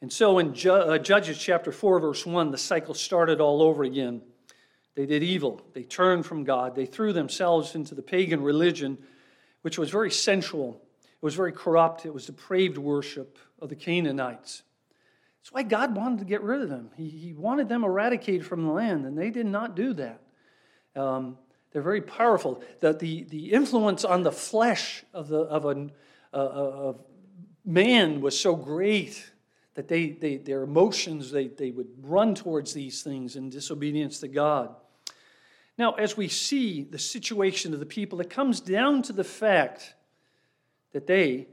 And 0.00 0.12
so 0.12 0.38
in 0.38 0.54
Ju- 0.54 0.72
uh, 0.72 0.98
Judges 0.98 1.38
chapter 1.38 1.72
4 1.72 2.00
verse 2.00 2.24
1, 2.24 2.50
the 2.50 2.58
cycle 2.58 2.94
started 2.94 3.40
all 3.40 3.62
over 3.62 3.84
again. 3.84 4.22
They 4.94 5.06
did 5.06 5.22
evil. 5.22 5.60
They 5.74 5.84
turned 5.84 6.26
from 6.26 6.44
God. 6.44 6.74
They 6.74 6.86
threw 6.86 7.12
themselves 7.12 7.74
into 7.74 7.94
the 7.94 8.02
pagan 8.02 8.42
religion, 8.42 8.98
which 9.62 9.78
was 9.78 9.90
very 9.90 10.10
sensual. 10.10 10.80
It 11.02 11.22
was 11.22 11.34
very 11.34 11.52
corrupt. 11.52 12.06
It 12.06 12.14
was 12.14 12.26
depraved 12.26 12.78
worship 12.78 13.38
of 13.60 13.68
the 13.68 13.76
Canaanites. 13.76 14.62
That's 15.40 15.52
why 15.52 15.62
God 15.62 15.96
wanted 15.96 16.18
to 16.20 16.24
get 16.24 16.42
rid 16.42 16.62
of 16.62 16.68
them. 16.68 16.90
He, 16.96 17.08
he 17.08 17.32
wanted 17.32 17.68
them 17.68 17.84
eradicated 17.84 18.44
from 18.44 18.64
the 18.64 18.72
land, 18.72 19.06
and 19.06 19.16
they 19.16 19.30
did 19.30 19.46
not 19.46 19.76
do 19.76 19.94
that. 19.94 20.20
Um, 20.96 21.38
they're 21.72 21.82
very 21.82 22.00
powerful. 22.00 22.62
The, 22.80 22.92
the, 22.92 23.24
the 23.24 23.52
influence 23.52 24.04
on 24.04 24.22
the 24.22 24.32
flesh 24.32 25.04
of, 25.12 25.28
the, 25.28 25.40
of 25.40 25.64
a 25.64 25.90
uh, 26.32 26.36
of 26.36 27.00
man 27.64 28.20
was 28.20 28.38
so 28.38 28.56
great 28.56 29.30
that 29.74 29.88
they, 29.88 30.10
they, 30.10 30.36
their 30.36 30.62
emotions, 30.62 31.30
they, 31.30 31.48
they 31.48 31.70
would 31.70 31.88
run 32.02 32.34
towards 32.34 32.72
these 32.72 33.02
things 33.02 33.36
in 33.36 33.50
disobedience 33.50 34.18
to 34.20 34.28
God. 34.28 34.74
Now, 35.76 35.92
as 35.92 36.16
we 36.16 36.28
see 36.28 36.82
the 36.82 36.98
situation 36.98 37.72
of 37.72 37.78
the 37.78 37.86
people, 37.86 38.20
it 38.20 38.28
comes 38.30 38.60
down 38.60 39.02
to 39.02 39.12
the 39.12 39.24
fact 39.24 39.94
that 40.92 41.06
they 41.06 41.46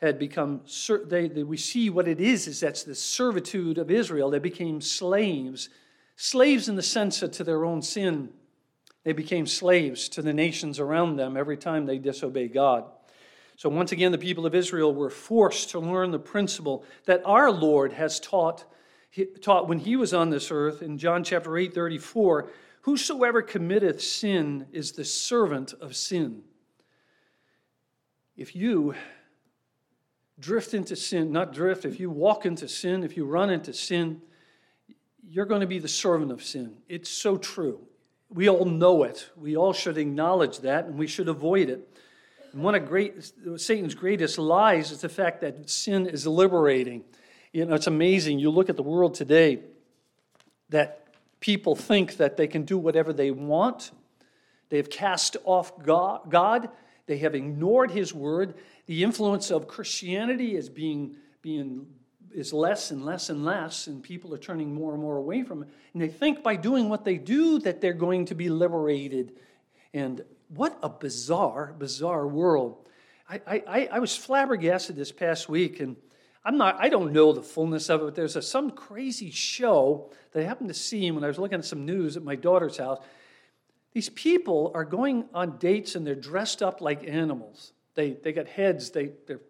had 0.00 0.18
become, 0.18 0.62
they, 1.06 1.28
they, 1.28 1.42
we 1.42 1.58
see 1.58 1.90
what 1.90 2.08
it 2.08 2.20
is, 2.20 2.46
is 2.46 2.60
that's 2.60 2.84
the 2.84 2.94
servitude 2.94 3.76
of 3.76 3.90
Israel. 3.90 4.30
They 4.30 4.38
became 4.38 4.80
slaves, 4.80 5.68
slaves 6.16 6.68
in 6.70 6.76
the 6.76 6.82
sense 6.82 7.20
of 7.22 7.32
to 7.32 7.44
their 7.44 7.66
own 7.66 7.82
sin, 7.82 8.30
they 9.04 9.12
became 9.12 9.46
slaves 9.46 10.08
to 10.10 10.22
the 10.22 10.32
nations 10.32 10.78
around 10.78 11.16
them 11.16 11.36
every 11.36 11.56
time 11.56 11.86
they 11.86 11.98
disobeyed 11.98 12.52
God. 12.52 12.84
So, 13.56 13.68
once 13.68 13.92
again, 13.92 14.12
the 14.12 14.18
people 14.18 14.46
of 14.46 14.54
Israel 14.54 14.94
were 14.94 15.10
forced 15.10 15.70
to 15.70 15.80
learn 15.80 16.10
the 16.10 16.18
principle 16.18 16.84
that 17.04 17.22
our 17.24 17.50
Lord 17.50 17.92
has 17.92 18.18
taught, 18.18 18.64
taught 19.42 19.68
when 19.68 19.78
he 19.78 19.96
was 19.96 20.14
on 20.14 20.30
this 20.30 20.50
earth 20.50 20.82
in 20.82 20.98
John 20.98 21.24
chapter 21.24 21.56
8, 21.56 21.74
34 21.74 22.50
Whosoever 22.82 23.42
committeth 23.42 24.00
sin 24.00 24.66
is 24.72 24.92
the 24.92 25.04
servant 25.04 25.74
of 25.74 25.94
sin. 25.94 26.42
If 28.36 28.56
you 28.56 28.94
drift 30.38 30.72
into 30.72 30.96
sin, 30.96 31.30
not 31.30 31.52
drift, 31.52 31.84
if 31.84 32.00
you 32.00 32.08
walk 32.08 32.46
into 32.46 32.66
sin, 32.66 33.04
if 33.04 33.16
you 33.18 33.26
run 33.26 33.50
into 33.50 33.74
sin, 33.74 34.22
you're 35.28 35.44
going 35.44 35.60
to 35.60 35.66
be 35.66 35.78
the 35.78 35.88
servant 35.88 36.32
of 36.32 36.42
sin. 36.42 36.78
It's 36.88 37.10
so 37.10 37.36
true. 37.36 37.86
We 38.32 38.48
all 38.48 38.64
know 38.64 39.02
it. 39.02 39.28
We 39.36 39.56
all 39.56 39.72
should 39.72 39.98
acknowledge 39.98 40.60
that 40.60 40.86
and 40.86 40.96
we 40.98 41.06
should 41.06 41.28
avoid 41.28 41.68
it. 41.68 41.86
And 42.52 42.62
one 42.62 42.74
of 42.74 42.86
great, 42.86 43.32
Satan's 43.56 43.94
greatest 43.94 44.38
lies 44.38 44.90
is 44.90 45.00
the 45.00 45.08
fact 45.08 45.40
that 45.40 45.68
sin 45.68 46.06
is 46.06 46.26
liberating. 46.26 47.04
You 47.52 47.64
know, 47.64 47.74
it's 47.74 47.86
amazing. 47.86 48.38
You 48.38 48.50
look 48.50 48.68
at 48.68 48.76
the 48.76 48.82
world 48.82 49.14
today, 49.14 49.60
that 50.70 51.08
people 51.40 51.74
think 51.74 52.16
that 52.16 52.36
they 52.36 52.46
can 52.46 52.62
do 52.62 52.78
whatever 52.78 53.12
they 53.12 53.30
want. 53.30 53.90
They 54.68 54.76
have 54.76 54.90
cast 54.90 55.36
off 55.44 55.72
God. 55.82 56.68
They 57.06 57.18
have 57.18 57.34
ignored 57.34 57.90
His 57.90 58.14
word. 58.14 58.54
The 58.86 59.02
influence 59.02 59.50
of 59.50 59.66
Christianity 59.66 60.54
is 60.54 60.68
being, 60.68 61.16
being 61.42 61.86
is 62.34 62.52
less 62.52 62.90
and 62.90 63.04
less 63.04 63.30
and 63.30 63.44
less, 63.44 63.86
and 63.86 64.02
people 64.02 64.32
are 64.34 64.38
turning 64.38 64.74
more 64.74 64.92
and 64.92 65.02
more 65.02 65.16
away 65.16 65.42
from 65.42 65.62
it. 65.62 65.68
And 65.92 66.02
they 66.02 66.08
think 66.08 66.42
by 66.42 66.56
doing 66.56 66.88
what 66.88 67.04
they 67.04 67.16
do 67.16 67.58
that 67.60 67.80
they're 67.80 67.92
going 67.92 68.26
to 68.26 68.34
be 68.34 68.48
liberated. 68.48 69.32
And 69.92 70.22
what 70.48 70.78
a 70.82 70.88
bizarre, 70.88 71.74
bizarre 71.78 72.26
world. 72.26 72.88
I, 73.28 73.62
I, 73.66 73.88
I 73.92 73.98
was 74.00 74.16
flabbergasted 74.16 74.96
this 74.96 75.12
past 75.12 75.48
week, 75.48 75.78
and 75.80 75.96
I'm 76.44 76.56
not, 76.56 76.76
I 76.80 76.88
don't 76.88 77.12
know 77.12 77.32
the 77.32 77.42
fullness 77.42 77.88
of 77.88 78.00
it, 78.00 78.04
but 78.04 78.14
there's 78.14 78.36
a, 78.36 78.42
some 78.42 78.70
crazy 78.70 79.30
show 79.30 80.10
that 80.32 80.40
I 80.40 80.46
happened 80.46 80.68
to 80.68 80.74
see 80.74 81.10
when 81.10 81.22
I 81.22 81.28
was 81.28 81.38
looking 81.38 81.58
at 81.58 81.64
some 81.64 81.84
news 81.84 82.16
at 82.16 82.24
my 82.24 82.34
daughter's 82.34 82.78
house. 82.78 82.98
These 83.92 84.08
people 84.10 84.72
are 84.74 84.84
going 84.84 85.26
on 85.34 85.58
dates 85.58 85.94
and 85.94 86.06
they're 86.06 86.14
dressed 86.14 86.62
up 86.62 86.80
like 86.80 87.06
animals. 87.06 87.72
They, 87.94 88.12
they 88.12 88.32
got 88.32 88.48
heads, 88.48 88.90
they, 88.90 89.10
they're, 89.26 89.40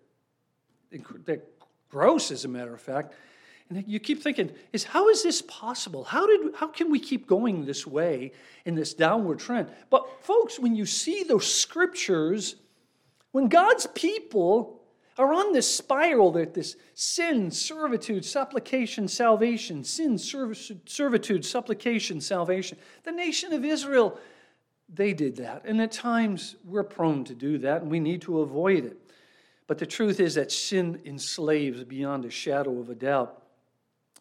they're 1.25 1.43
gross, 1.91 2.31
as 2.31 2.45
a 2.45 2.49
matter 2.49 2.73
of 2.73 2.81
fact. 2.81 3.15
And 3.69 3.85
you 3.87 4.01
keep 4.01 4.23
thinking, 4.23 4.51
is 4.73 4.85
how 4.85 5.09
is 5.09 5.23
this 5.23 5.43
possible? 5.43 6.05
How, 6.05 6.27
did, 6.27 6.55
how 6.55 6.67
can 6.67 6.91
we 6.91 6.99
keep 6.99 7.27
going 7.27 7.65
this 7.65 7.87
way 7.87 8.33
in 8.65 8.75
this 8.75 8.95
downward 8.95 9.39
trend? 9.39 9.71
But, 9.91 10.07
folks, 10.25 10.59
when 10.59 10.75
you 10.75 10.87
see 10.87 11.23
those 11.23 11.53
scriptures, 11.53 12.57
when 13.33 13.49
God's 13.49 13.87
people 13.87 14.81
are 15.21 15.35
on 15.35 15.53
this 15.53 15.73
spiral 15.73 16.33
that 16.33 16.55
this 16.55 16.77
sin, 16.95 17.51
servitude, 17.51 18.25
supplication, 18.25 19.07
salvation, 19.07 19.85
sin, 19.85 20.17
servitude, 20.19 21.45
supplication, 21.45 22.21
salvation. 22.21 22.79
The 23.03 23.13
nation 23.13 23.53
of 23.53 23.65
Israel, 23.65 24.19
they 24.89 25.13
did 25.13 25.37
that. 25.37 25.65
And 25.67 25.81
at 25.83 25.93
times 25.93 26.57
we're 26.65 26.85
prone 26.85 27.25
to 27.25 27.35
do 27.35 27.59
that 27.59 27.83
and 27.83 27.91
we 27.91 28.01
need 28.01 28.23
to 28.23 28.41
avoid 28.41 28.87
it. 28.87 29.00
But 29.71 29.79
the 29.79 29.87
truth 29.87 30.19
is 30.19 30.35
that 30.35 30.51
sin 30.51 31.01
enslaves 31.05 31.85
beyond 31.85 32.25
a 32.25 32.31
shadow 32.31 32.81
of 32.81 32.91
a 32.91 32.95
doubt. 32.97 33.41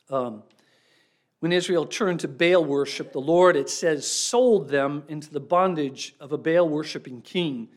Um, 0.07 0.43
when 1.39 1.51
Israel 1.51 1.87
turned 1.87 2.19
to 2.19 2.27
Baal 2.27 2.63
worship, 2.63 3.13
the 3.13 3.19
Lord, 3.19 3.55
it 3.55 3.67
says, 3.67 4.05
sold 4.05 4.69
them 4.69 5.01
into 5.07 5.31
the 5.31 5.39
bondage 5.39 6.13
of 6.19 6.31
a 6.31 6.37
Baal 6.37 6.69
worshiping 6.69 7.23
king. 7.23 7.67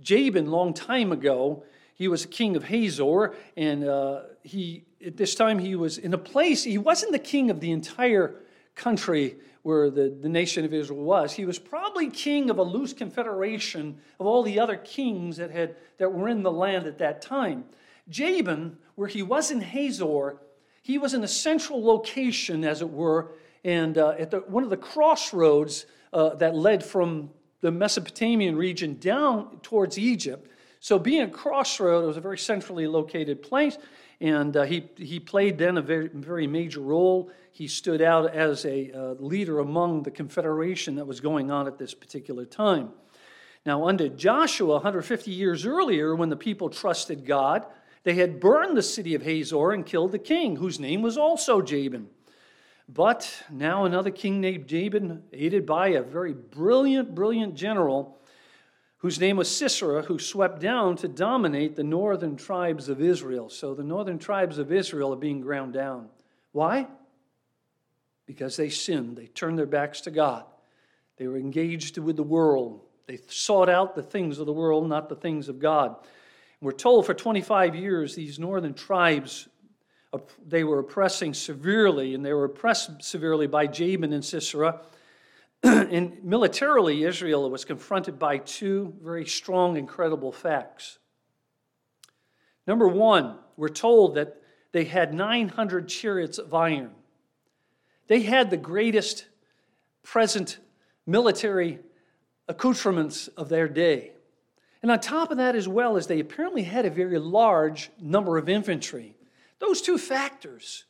Jabin, 0.00 0.50
long 0.50 0.74
time 0.74 1.12
ago, 1.12 1.62
he 1.94 2.08
was 2.08 2.24
a 2.24 2.26
king 2.26 2.56
of 2.56 2.64
Hazor, 2.64 3.36
and 3.56 3.84
uh, 3.84 4.22
he 4.42 4.82
at 5.06 5.16
this 5.16 5.36
time 5.36 5.60
he 5.60 5.76
was 5.76 5.98
in 5.98 6.14
a 6.14 6.18
place. 6.18 6.64
He 6.64 6.76
wasn't 6.76 7.12
the 7.12 7.20
king 7.20 7.50
of 7.50 7.60
the 7.60 7.70
entire 7.70 8.34
country 8.74 9.36
where 9.62 9.90
the, 9.90 10.14
the 10.20 10.28
nation 10.28 10.64
of 10.64 10.74
Israel 10.74 11.02
was. 11.02 11.32
He 11.32 11.44
was 11.44 11.58
probably 11.58 12.10
king 12.10 12.50
of 12.50 12.58
a 12.58 12.62
loose 12.62 12.92
confederation 12.92 13.98
of 14.18 14.26
all 14.26 14.42
the 14.42 14.58
other 14.58 14.76
kings 14.76 15.36
that 15.36 15.50
had 15.50 15.76
that 15.98 16.12
were 16.12 16.28
in 16.28 16.42
the 16.42 16.50
land 16.50 16.86
at 16.86 16.98
that 16.98 17.22
time. 17.22 17.64
Jabin, 18.08 18.76
where 18.96 19.08
he 19.08 19.22
was 19.22 19.50
in 19.50 19.60
Hazor, 19.60 20.36
he 20.82 20.98
was 20.98 21.14
in 21.14 21.22
a 21.22 21.28
central 21.28 21.82
location, 21.84 22.64
as 22.64 22.82
it 22.82 22.90
were, 22.90 23.32
and 23.64 23.96
uh, 23.96 24.14
at 24.18 24.32
the, 24.32 24.38
one 24.38 24.64
of 24.64 24.70
the 24.70 24.76
crossroads 24.76 25.86
uh, 26.12 26.34
that 26.34 26.54
led 26.54 26.84
from 26.84 27.30
the 27.60 27.70
Mesopotamian 27.70 28.56
region 28.56 28.98
down 28.98 29.58
towards 29.62 29.96
Egypt. 29.98 30.50
So, 30.80 30.98
being 30.98 31.22
a 31.22 31.28
crossroad, 31.28 32.02
it 32.02 32.08
was 32.08 32.16
a 32.16 32.20
very 32.20 32.38
centrally 32.38 32.88
located 32.88 33.40
place, 33.40 33.78
and 34.20 34.56
uh, 34.56 34.64
he, 34.64 34.88
he 34.96 35.20
played 35.20 35.56
then 35.56 35.78
a 35.78 35.82
very, 35.82 36.08
very 36.08 36.48
major 36.48 36.80
role. 36.80 37.30
He 37.52 37.68
stood 37.68 38.00
out 38.00 38.34
as 38.34 38.64
a 38.64 38.90
uh, 38.90 39.14
leader 39.18 39.60
among 39.60 40.02
the 40.02 40.10
confederation 40.10 40.96
that 40.96 41.06
was 41.06 41.20
going 41.20 41.50
on 41.50 41.66
at 41.66 41.78
this 41.78 41.92
particular 41.92 42.46
time. 42.46 42.90
Now, 43.64 43.86
under 43.86 44.08
Joshua, 44.08 44.74
150 44.74 45.30
years 45.30 45.66
earlier, 45.66 46.16
when 46.16 46.30
the 46.30 46.36
people 46.36 46.70
trusted 46.70 47.26
God, 47.26 47.66
they 48.04 48.14
had 48.14 48.40
burned 48.40 48.76
the 48.76 48.82
city 48.82 49.14
of 49.14 49.22
Hazor 49.22 49.70
and 49.70 49.86
killed 49.86 50.12
the 50.12 50.18
king, 50.18 50.56
whose 50.56 50.80
name 50.80 51.02
was 51.02 51.16
also 51.16 51.60
Jabin. 51.60 52.08
But 52.88 53.44
now 53.50 53.84
another 53.84 54.10
king 54.10 54.40
named 54.40 54.66
Jabin, 54.66 55.22
aided 55.32 55.66
by 55.66 55.88
a 55.88 56.02
very 56.02 56.32
brilliant, 56.32 57.14
brilliant 57.14 57.54
general, 57.54 58.18
whose 58.98 59.20
name 59.20 59.36
was 59.36 59.54
Sisera, 59.54 60.02
who 60.02 60.18
swept 60.18 60.60
down 60.60 60.96
to 60.96 61.08
dominate 61.08 61.76
the 61.76 61.84
northern 61.84 62.36
tribes 62.36 62.88
of 62.88 63.00
Israel. 63.00 63.48
So 63.48 63.74
the 63.74 63.84
northern 63.84 64.18
tribes 64.18 64.58
of 64.58 64.72
Israel 64.72 65.12
are 65.12 65.16
being 65.16 65.40
ground 65.40 65.74
down. 65.74 66.08
Why? 66.52 66.88
Because 68.26 68.56
they 68.56 68.70
sinned. 68.70 69.16
They 69.16 69.26
turned 69.26 69.58
their 69.58 69.66
backs 69.66 70.00
to 70.02 70.10
God. 70.10 70.44
They 71.16 71.26
were 71.26 71.36
engaged 71.36 71.98
with 71.98 72.16
the 72.16 72.22
world. 72.22 72.80
They 73.06 73.18
sought 73.28 73.68
out 73.68 73.94
the 73.94 74.02
things 74.02 74.38
of 74.38 74.46
the 74.46 74.52
world, 74.52 74.88
not 74.88 75.08
the 75.08 75.16
things 75.16 75.48
of 75.48 75.58
God. 75.58 75.96
We're 76.60 76.72
told 76.72 77.06
for 77.06 77.14
25 77.14 77.74
years 77.74 78.14
these 78.14 78.38
northern 78.38 78.74
tribes 78.74 79.48
they 80.46 80.62
were 80.62 80.78
oppressing 80.78 81.34
severely, 81.34 82.14
and 82.14 82.24
they 82.24 82.32
were 82.32 82.44
oppressed 82.44 83.02
severely 83.02 83.46
by 83.46 83.66
Jabin 83.66 84.12
and 84.12 84.24
Sisera 84.24 84.80
and 85.62 86.24
militarily, 86.24 87.04
Israel 87.04 87.48
was 87.48 87.64
confronted 87.64 88.18
by 88.18 88.38
two 88.38 88.94
very 89.00 89.24
strong 89.24 89.76
incredible 89.76 90.32
facts. 90.32 90.98
Number 92.66 92.88
one, 92.88 93.38
we're 93.56 93.68
told 93.68 94.16
that 94.16 94.42
they 94.72 94.84
had 94.84 95.14
900 95.14 95.88
chariots 95.88 96.38
of 96.38 96.52
iron. 96.52 96.90
They 98.08 98.22
had 98.22 98.50
the 98.50 98.56
greatest 98.56 99.26
present 100.02 100.58
military 101.06 101.78
accoutrements 102.48 103.28
of 103.28 103.48
their 103.48 103.68
day. 103.68 104.12
And 104.82 104.90
on 104.90 105.00
top 105.00 105.30
of 105.30 105.36
that, 105.36 105.54
as 105.54 105.68
well, 105.68 105.96
as 105.96 106.08
they 106.08 106.18
apparently 106.18 106.64
had 106.64 106.84
a 106.84 106.90
very 106.90 107.18
large 107.18 107.90
number 108.00 108.36
of 108.36 108.48
infantry. 108.48 109.14
Those 109.60 109.80
two 109.80 109.96
factors 109.96 110.84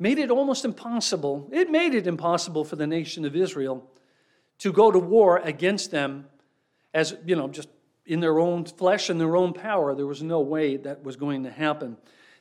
made 0.00 0.18
it 0.18 0.30
almost 0.30 0.64
impossible. 0.64 1.48
It 1.52 1.70
made 1.70 1.94
it 1.94 2.08
impossible 2.08 2.64
for 2.64 2.76
the 2.76 2.86
nation 2.86 3.24
of 3.24 3.36
Israel 3.36 3.88
to 4.58 4.72
go 4.72 4.90
to 4.90 4.98
war 4.98 5.38
against 5.38 5.90
them 5.92 6.26
as, 6.92 7.14
you 7.24 7.36
know, 7.36 7.48
just 7.48 7.68
in 8.04 8.18
their 8.18 8.40
own 8.40 8.64
flesh 8.64 9.10
and 9.10 9.20
their 9.20 9.36
own 9.36 9.52
power. 9.52 9.94
There 9.94 10.06
was 10.06 10.22
no 10.22 10.40
way 10.40 10.76
that 10.78 11.04
was 11.04 11.14
going 11.16 11.44
to 11.44 11.50
happen. 11.50 11.96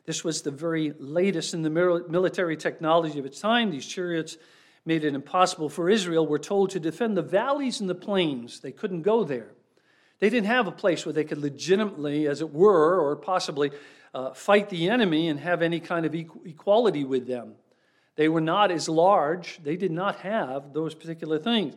This 0.09 0.23
was 0.23 0.41
the 0.41 0.49
very 0.49 0.95
latest 0.97 1.53
in 1.53 1.61
the 1.61 1.69
military 1.69 2.57
technology 2.57 3.19
of 3.19 3.27
its 3.27 3.39
time. 3.39 3.69
These 3.69 3.85
chariots 3.85 4.37
made 4.83 5.03
it 5.03 5.13
impossible 5.13 5.69
for 5.69 5.87
Israel, 5.87 6.25
were 6.25 6.39
told 6.39 6.71
to 6.71 6.79
defend 6.79 7.15
the 7.15 7.21
valleys 7.21 7.79
and 7.79 7.87
the 7.87 7.93
plains. 7.93 8.59
They 8.59 8.71
couldn't 8.71 9.03
go 9.03 9.23
there. 9.23 9.51
They 10.17 10.31
didn't 10.31 10.47
have 10.47 10.65
a 10.65 10.71
place 10.71 11.05
where 11.05 11.13
they 11.13 11.25
could 11.25 11.37
legitimately, 11.37 12.27
as 12.27 12.41
it 12.41 12.51
were, 12.51 12.99
or 12.99 13.15
possibly 13.17 13.69
uh, 14.15 14.33
fight 14.33 14.71
the 14.71 14.89
enemy 14.89 15.27
and 15.27 15.39
have 15.41 15.61
any 15.61 15.79
kind 15.79 16.07
of 16.07 16.15
equality 16.15 17.03
with 17.03 17.27
them. 17.27 17.53
They 18.15 18.29
were 18.29 18.41
not 18.41 18.71
as 18.71 18.89
large, 18.89 19.59
they 19.61 19.77
did 19.77 19.91
not 19.91 20.15
have 20.21 20.73
those 20.73 20.95
particular 20.95 21.37
things. 21.37 21.75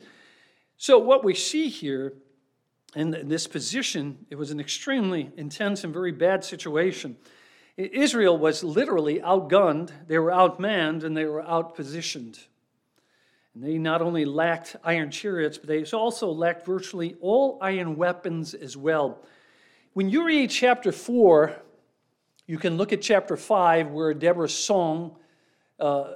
So, 0.79 0.97
what 0.97 1.23
we 1.23 1.35
see 1.35 1.69
here 1.69 2.15
in 2.97 3.11
this 3.29 3.47
position, 3.47 4.25
it 4.31 4.37
was 4.37 4.51
an 4.51 4.59
extremely 4.59 5.31
intense 5.37 5.85
and 5.85 5.93
very 5.93 6.13
bad 6.13 6.45
situation. 6.45 7.19
Israel 7.77 8.37
was 8.37 8.63
literally 8.63 9.21
outgunned, 9.21 9.91
they 10.07 10.19
were 10.19 10.31
outmanned, 10.31 11.05
and 11.05 11.17
they 11.17 11.25
were 11.25 11.43
outpositioned. 11.43 12.39
And 13.55 13.65
they 13.65 13.79
not 13.79 14.03
only 14.03 14.25
lacked 14.25 14.77
iron 14.85 15.11
chariots, 15.11 15.59
but 15.59 15.69
they 15.69 15.85
also 15.85 16.31
lacked 16.31 16.67
virtually 16.67 17.17
all 17.21 17.59
iron 17.61 17.97
weapons 17.97 18.55
as 18.55 18.77
well. 18.77 19.19
When 19.95 20.09
you 20.09 20.25
read 20.25 20.51
chapter 20.51 20.93
4, 20.93 21.55
you 22.47 22.59
can 22.59 22.77
look 22.77 22.93
at 22.93 23.03
chapter 23.03 23.37
5, 23.37 23.89
where 23.89 24.15
Deborah's 24.15 24.55
song 24.55 25.17
uh, 25.79 26.15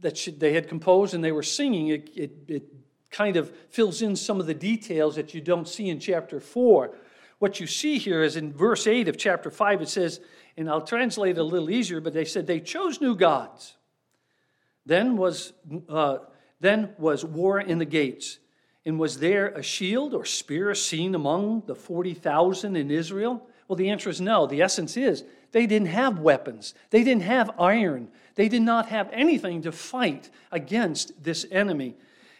that 0.00 0.16
she, 0.16 0.30
they 0.30 0.52
had 0.52 0.68
composed 0.68 1.14
and 1.14 1.24
they 1.24 1.32
were 1.32 1.42
singing, 1.42 1.88
it, 1.88 2.10
it, 2.14 2.32
it 2.48 2.62
kind 3.10 3.36
of 3.36 3.54
fills 3.70 4.02
in 4.02 4.16
some 4.16 4.40
of 4.40 4.46
the 4.46 4.54
details 4.54 5.16
that 5.16 5.34
you 5.34 5.40
don't 5.40 5.68
see 5.68 5.88
in 5.88 6.00
chapter 6.00 6.40
4. 6.40 6.94
What 7.44 7.60
you 7.60 7.66
see 7.66 7.98
here 7.98 8.22
is 8.22 8.36
in 8.36 8.54
verse 8.54 8.86
8 8.86 9.06
of 9.06 9.18
chapter 9.18 9.50
5, 9.50 9.82
it 9.82 9.88
says, 9.90 10.18
and 10.56 10.66
I'll 10.66 10.80
translate 10.80 11.36
it 11.36 11.40
a 11.40 11.44
little 11.44 11.68
easier, 11.68 12.00
but 12.00 12.14
they 12.14 12.24
said 12.24 12.46
they 12.46 12.58
chose 12.58 13.02
new 13.02 13.14
gods. 13.14 13.76
Then 14.86 15.18
was 15.18 15.52
uh, 15.90 16.20
then 16.60 16.94
was 16.96 17.22
war 17.22 17.60
in 17.60 17.76
the 17.76 17.84
gates. 17.84 18.38
And 18.86 18.98
was 18.98 19.18
there 19.18 19.48
a 19.48 19.62
shield 19.62 20.14
or 20.14 20.24
spear 20.24 20.74
seen 20.74 21.14
among 21.14 21.64
the 21.66 21.74
40,000 21.74 22.76
in 22.76 22.90
Israel? 22.90 23.46
Well, 23.68 23.76
the 23.76 23.90
answer 23.90 24.08
is 24.08 24.22
no. 24.22 24.46
The 24.46 24.62
essence 24.62 24.96
is 24.96 25.22
they 25.52 25.66
didn't 25.66 25.88
have 25.88 26.20
weapons, 26.20 26.72
they 26.88 27.04
didn't 27.04 27.24
have 27.24 27.50
iron, 27.60 28.08
they 28.36 28.48
did 28.48 28.62
not 28.62 28.88
have 28.88 29.10
anything 29.12 29.60
to 29.60 29.70
fight 29.70 30.30
against 30.50 31.22
this 31.22 31.44
enemy. 31.50 31.94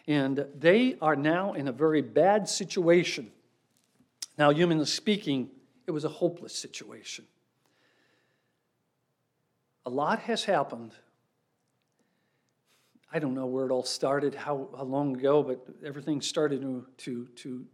And 0.07 0.47
they 0.59 0.97
are 1.03 1.15
now 1.15 1.53
in 1.53 1.69
a 1.69 1.73
very 1.73 2.01
bad 2.01 2.49
situation. 2.49 3.31
Now, 4.37 4.51
humanly 4.51 4.87
speaking, 4.87 5.51
it 5.87 5.91
was 5.91 6.05
a 6.05 6.09
hopeless 6.09 6.55
situation. 6.55 7.27
A 9.87 9.91
lot 9.91 10.21
has 10.21 10.45
happened 10.45 10.93
I 13.15 13.21
don't 13.21 13.35
know 13.35 13.47
where 13.47 13.65
it 13.65 13.71
all 13.71 13.85
started, 13.85 14.35
how, 14.35 14.69
how 14.77 14.83
long 14.83 15.17
ago, 15.17 15.41
but 15.41 15.65
everything 15.87 16.21
started 16.21 16.63
to, 16.63 16.85
to, 16.97 17.29
to 17.37 17.65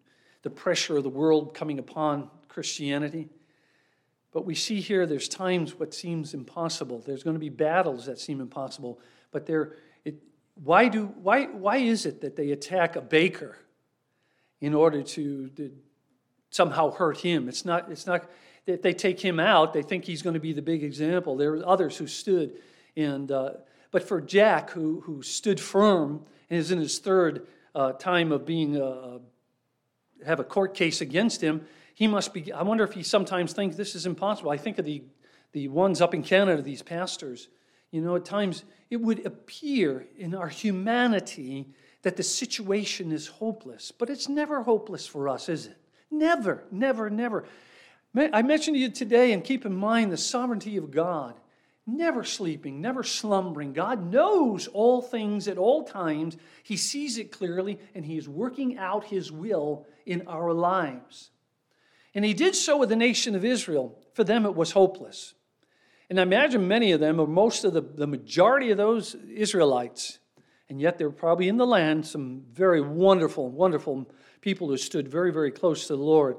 the 0.42 0.50
pressure 0.50 0.98
of 0.98 1.02
the 1.02 1.08
world 1.08 1.54
coming 1.54 1.78
upon 1.78 2.28
Christianity. 2.48 3.30
But 4.32 4.44
we 4.44 4.54
see 4.54 4.82
here 4.82 5.06
there's 5.06 5.30
times 5.30 5.78
what 5.78 5.94
seems 5.94 6.34
impossible. 6.34 6.98
There's 6.98 7.22
going 7.22 7.36
to 7.36 7.40
be 7.40 7.48
battles 7.48 8.04
that 8.04 8.18
seem 8.18 8.38
impossible. 8.38 9.00
But 9.30 9.46
there, 9.46 9.76
it, 10.04 10.16
why, 10.62 10.88
do, 10.88 11.06
why, 11.06 11.46
why 11.46 11.78
is 11.78 12.04
it 12.04 12.20
that 12.20 12.36
they 12.36 12.50
attack 12.50 12.96
a 12.96 13.00
baker 13.00 13.56
in 14.60 14.74
order 14.74 15.02
to, 15.02 15.48
to 15.56 15.72
somehow 16.50 16.90
hurt 16.90 17.18
him? 17.18 17.48
It's 17.48 17.64
not, 17.64 17.90
it's 17.90 18.06
not 18.06 18.28
that 18.66 18.82
they 18.82 18.92
take 18.92 19.20
him 19.20 19.40
out, 19.40 19.72
they 19.72 19.82
think 19.82 20.04
he's 20.04 20.22
going 20.22 20.34
to 20.34 20.40
be 20.40 20.52
the 20.52 20.62
big 20.62 20.84
example. 20.84 21.36
There 21.36 21.52
were 21.52 21.66
others 21.66 21.96
who 21.96 22.06
stood 22.06 22.52
and 22.96 23.30
uh, 23.30 23.52
but 23.90 24.06
for 24.06 24.20
Jack, 24.20 24.70
who, 24.70 25.00
who 25.00 25.22
stood 25.22 25.60
firm 25.60 26.24
and 26.48 26.58
is 26.58 26.70
in 26.70 26.78
his 26.78 26.98
third 26.98 27.46
uh, 27.74 27.92
time 27.92 28.32
of 28.32 28.46
being 28.46 28.80
uh, 28.80 29.18
have 30.24 30.40
a 30.40 30.44
court 30.44 30.74
case 30.74 31.00
against 31.00 31.40
him, 31.40 31.66
he 31.94 32.06
must 32.06 32.32
be. 32.32 32.52
I 32.52 32.62
wonder 32.62 32.84
if 32.84 32.92
he 32.92 33.02
sometimes 33.02 33.52
thinks 33.52 33.76
this 33.76 33.94
is 33.94 34.06
impossible. 34.06 34.50
I 34.50 34.56
think 34.56 34.78
of 34.78 34.84
the, 34.84 35.02
the 35.52 35.68
ones 35.68 36.00
up 36.00 36.14
in 36.14 36.22
Canada, 36.22 36.62
these 36.62 36.82
pastors. 36.82 37.48
You 37.90 38.00
know, 38.00 38.14
at 38.16 38.24
times 38.24 38.64
it 38.90 38.98
would 38.98 39.26
appear 39.26 40.06
in 40.16 40.34
our 40.34 40.48
humanity 40.48 41.68
that 42.02 42.16
the 42.16 42.22
situation 42.22 43.12
is 43.12 43.26
hopeless, 43.26 43.92
but 43.92 44.08
it's 44.08 44.28
never 44.28 44.62
hopeless 44.62 45.06
for 45.06 45.28
us, 45.28 45.48
is 45.48 45.66
it? 45.66 45.76
Never, 46.10 46.64
never, 46.70 47.10
never. 47.10 47.44
I 48.14 48.42
mentioned 48.42 48.76
to 48.76 48.80
you 48.80 48.90
today, 48.90 49.32
and 49.32 49.44
keep 49.44 49.64
in 49.64 49.74
mind 49.74 50.10
the 50.10 50.16
sovereignty 50.16 50.76
of 50.76 50.90
God 50.90 51.34
never 51.96 52.24
sleeping, 52.24 52.80
never 52.80 53.02
slumbering. 53.02 53.72
God 53.72 54.10
knows 54.12 54.66
all 54.68 55.02
things 55.02 55.48
at 55.48 55.58
all 55.58 55.84
times. 55.84 56.36
He 56.62 56.76
sees 56.76 57.18
it 57.18 57.32
clearly, 57.32 57.78
and 57.94 58.04
He 58.04 58.16
is 58.16 58.28
working 58.28 58.78
out 58.78 59.04
His 59.04 59.30
will 59.32 59.86
in 60.06 60.26
our 60.26 60.52
lives. 60.52 61.30
And 62.14 62.24
He 62.24 62.34
did 62.34 62.54
so 62.54 62.76
with 62.78 62.88
the 62.88 62.96
nation 62.96 63.34
of 63.34 63.44
Israel. 63.44 63.98
For 64.14 64.24
them, 64.24 64.44
it 64.44 64.54
was 64.54 64.72
hopeless. 64.72 65.34
And 66.08 66.18
I 66.18 66.22
imagine 66.22 66.66
many 66.66 66.92
of 66.92 67.00
them, 67.00 67.20
or 67.20 67.26
most 67.26 67.64
of 67.64 67.72
the, 67.72 67.82
the 67.82 68.06
majority 68.06 68.70
of 68.70 68.76
those 68.76 69.14
Israelites, 69.14 70.18
and 70.68 70.80
yet 70.80 70.98
they're 70.98 71.10
probably 71.10 71.48
in 71.48 71.56
the 71.56 71.66
land, 71.66 72.06
some 72.06 72.42
very 72.52 72.80
wonderful, 72.80 73.48
wonderful 73.48 74.10
people 74.40 74.68
who 74.68 74.76
stood 74.76 75.08
very, 75.08 75.32
very 75.32 75.50
close 75.50 75.86
to 75.86 75.96
the 75.96 76.02
Lord, 76.02 76.36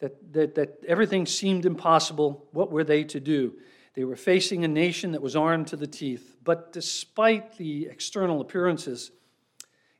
that, 0.00 0.32
that, 0.32 0.54
that 0.54 0.84
everything 0.86 1.26
seemed 1.26 1.66
impossible. 1.66 2.46
What 2.52 2.70
were 2.70 2.84
they 2.84 3.04
to 3.04 3.20
do? 3.20 3.54
They 3.94 4.04
were 4.04 4.16
facing 4.16 4.64
a 4.64 4.68
nation 4.68 5.12
that 5.12 5.22
was 5.22 5.36
armed 5.36 5.68
to 5.68 5.76
the 5.76 5.86
teeth. 5.86 6.36
But 6.42 6.72
despite 6.72 7.56
the 7.56 7.86
external 7.86 8.40
appearances, 8.40 9.10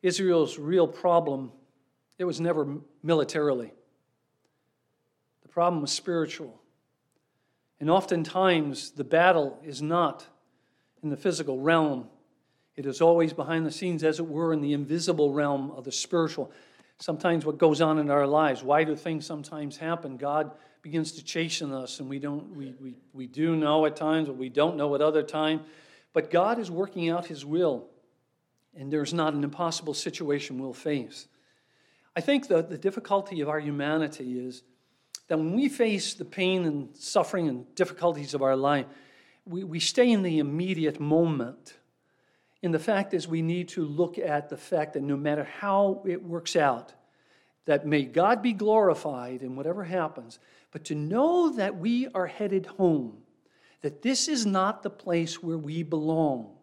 Israel's 0.03 0.59
real 0.59 0.87
problem, 0.87 1.53
it 2.19 2.25
was 2.25 2.41
never 2.41 2.79
militarily. 3.03 3.73
The 5.43 5.49
problem 5.49 5.83
was 5.83 5.93
spiritual. 5.93 6.61
And 7.81 7.91
oftentimes, 7.91 8.93
the 8.93 9.05
battle 9.05 9.59
is 9.65 9.83
not 9.83 10.27
in 11.03 11.09
the 11.09 11.17
physical 11.17 11.59
realm, 11.59 12.09
it 12.77 12.87
is 12.87 13.01
always 13.01 13.33
behind 13.33 13.67
the 13.67 13.71
scenes, 13.71 14.05
as 14.05 14.19
it 14.19 14.27
were, 14.27 14.53
in 14.53 14.61
the 14.61 14.73
invisible 14.73 15.33
realm 15.33 15.71
of 15.73 15.85
the 15.85 15.93
spiritual. 15.93 16.53
Sometimes, 17.01 17.47
what 17.47 17.57
goes 17.57 17.81
on 17.81 17.99
in 17.99 18.11
our 18.11 18.27
lives, 18.27 18.63
why 18.63 18.85
do 18.85 18.95
things 18.95 19.25
sometimes 19.25 19.79
happen? 19.79 20.19
God 20.19 20.53
begins 20.83 21.13
to 21.13 21.25
chasten 21.25 21.73
us, 21.73 21.99
and 21.99 22.09
we 22.09 22.19
don't 22.19 22.55
we, 22.55 22.75
we, 22.81 22.95
we 23.13 23.27
do 23.27 23.57
know 23.57 23.87
at 23.87 23.97
times, 23.97 24.29
but 24.29 24.37
we 24.37 24.51
don't 24.51 24.77
know 24.77 24.95
at 24.95 25.01
other 25.01 25.23
times. 25.23 25.63
But 26.13 26.31
God 26.31 26.59
is 26.59 26.71
working 26.71 27.09
out 27.09 27.27
his 27.27 27.45
will, 27.45 27.87
and 28.77 28.93
there's 28.93 29.15
not 29.15 29.33
an 29.33 29.45
impossible 29.45 29.95
situation 29.95 30.59
we'll 30.59 30.73
face. 30.75 31.27
I 32.15 32.21
think 32.21 32.49
the, 32.49 32.63
the 32.63 32.79
difficulty 32.79 33.41
of 33.41 33.49
our 33.49 33.61
humanity 33.61 34.39
is 34.39 34.63
that 35.29 35.39
when 35.39 35.55
we 35.55 35.69
face 35.69 36.15
the 36.15 36.25
pain 36.25 36.67
and 36.67 36.95
suffering 36.97 37.49
and 37.49 37.75
difficulties 37.77 38.35
of 38.35 38.43
our 38.43 38.57
life, 38.57 38.87
we, 39.47 39.65
we 39.65 39.81
stay 39.81 40.11
in 40.11 40.23
the 40.23 40.39
immediate 40.39 41.01
moment. 41.01 41.75
And 42.62 42.75
the 42.75 42.79
fact 42.79 43.14
is, 43.14 43.27
we 43.27 43.42
need 43.42 43.68
to 43.70 43.85
look 43.85 44.18
at 44.18 44.49
the 44.49 44.57
fact 44.57 44.92
that 44.92 45.03
no 45.03 45.16
matter 45.16 45.44
how 45.44 46.03
it 46.07 46.23
works 46.23 46.57
out, 46.57 46.92
that 47.64 47.87
may 47.87 48.05
God 48.05 48.42
be 48.42 48.53
glorified 48.53 49.42
in 49.42 49.57
whatever 49.57 49.85
happens, 49.85 50.38
but 50.70 50.85
to 50.87 50.94
know 50.94 51.51
that 51.51 51.77
we 51.77 52.09
are 52.09 52.27
headed 52.27 52.66
home, 52.66 53.18
that 53.83 54.03
this 54.03 54.29
is 54.29 54.44
not 54.44 54.83
the 54.83 54.90
place 54.90 55.42
where 55.42 55.59
we 55.59 55.83
belong. 55.83 56.55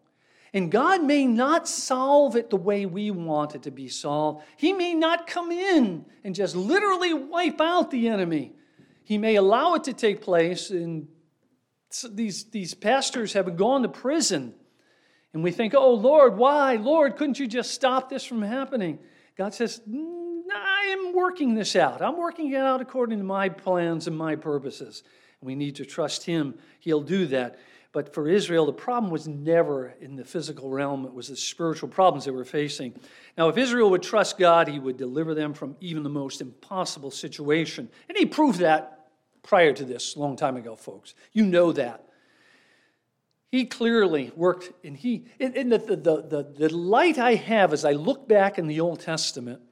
And 0.54 0.70
God 0.70 1.04
may 1.04 1.26
not 1.26 1.68
solve 1.68 2.36
it 2.36 2.50
the 2.50 2.56
way 2.56 2.86
we 2.86 3.10
want 3.10 3.54
it 3.54 3.62
to 3.64 3.70
be 3.70 3.88
solved. 3.88 4.44
He 4.56 4.72
may 4.72 4.94
not 4.94 5.26
come 5.26 5.50
in 5.50 6.06
and 6.24 6.34
just 6.34 6.56
literally 6.56 7.12
wipe 7.12 7.60
out 7.60 7.90
the 7.90 8.08
enemy. 8.08 8.52
He 9.04 9.18
may 9.18 9.36
allow 9.36 9.74
it 9.74 9.84
to 9.84 9.92
take 9.92 10.22
place, 10.22 10.70
and 10.70 11.08
these, 12.10 12.44
these 12.44 12.74
pastors 12.74 13.32
have 13.32 13.56
gone 13.56 13.82
to 13.82 13.88
prison. 13.88 14.54
And 15.34 15.42
we 15.42 15.50
think, 15.50 15.74
oh, 15.74 15.92
Lord, 15.94 16.36
why? 16.36 16.76
Lord, 16.76 17.16
couldn't 17.16 17.38
you 17.38 17.46
just 17.46 17.72
stop 17.72 18.08
this 18.08 18.24
from 18.24 18.42
happening? 18.42 18.98
God 19.36 19.54
says, 19.54 19.80
mm, 19.88 20.42
I 20.54 20.96
am 20.98 21.14
working 21.14 21.54
this 21.54 21.76
out. 21.76 22.00
I'm 22.00 22.16
working 22.16 22.52
it 22.52 22.56
out 22.56 22.80
according 22.80 23.18
to 23.18 23.24
my 23.24 23.48
plans 23.48 24.06
and 24.06 24.16
my 24.16 24.36
purposes. 24.36 25.02
We 25.40 25.54
need 25.54 25.76
to 25.76 25.84
trust 25.84 26.24
Him. 26.24 26.58
He'll 26.80 27.02
do 27.02 27.26
that. 27.26 27.58
But 27.92 28.12
for 28.12 28.28
Israel, 28.28 28.66
the 28.66 28.72
problem 28.72 29.10
was 29.10 29.26
never 29.26 29.94
in 30.00 30.16
the 30.16 30.24
physical 30.24 30.70
realm, 30.70 31.06
it 31.06 31.14
was 31.14 31.28
the 31.28 31.36
spiritual 31.36 31.88
problems 31.88 32.24
they 32.24 32.30
were 32.30 32.44
facing. 32.44 32.94
Now, 33.36 33.48
if 33.48 33.56
Israel 33.56 33.90
would 33.90 34.02
trust 34.02 34.38
God, 34.38 34.68
He 34.68 34.78
would 34.78 34.96
deliver 34.96 35.34
them 35.34 35.54
from 35.54 35.76
even 35.80 36.02
the 36.02 36.10
most 36.10 36.40
impossible 36.40 37.10
situation. 37.10 37.88
And 38.08 38.18
He 38.18 38.26
proved 38.26 38.58
that 38.58 39.10
prior 39.42 39.72
to 39.72 39.84
this, 39.84 40.16
a 40.16 40.18
long 40.18 40.36
time 40.36 40.56
ago, 40.56 40.76
folks. 40.76 41.14
You 41.32 41.46
know 41.46 41.72
that. 41.72 42.07
He 43.50 43.64
clearly 43.64 44.30
worked, 44.36 44.72
and 44.84 44.96
He, 44.96 45.24
and 45.40 45.72
the, 45.72 45.78
the, 45.78 45.96
the, 45.96 46.54
the 46.56 46.74
light 46.74 47.18
I 47.18 47.34
have 47.34 47.72
as 47.72 47.84
I 47.84 47.92
look 47.92 48.28
back 48.28 48.58
in 48.58 48.66
the 48.66 48.80
Old 48.80 49.00
Testament 49.00 49.62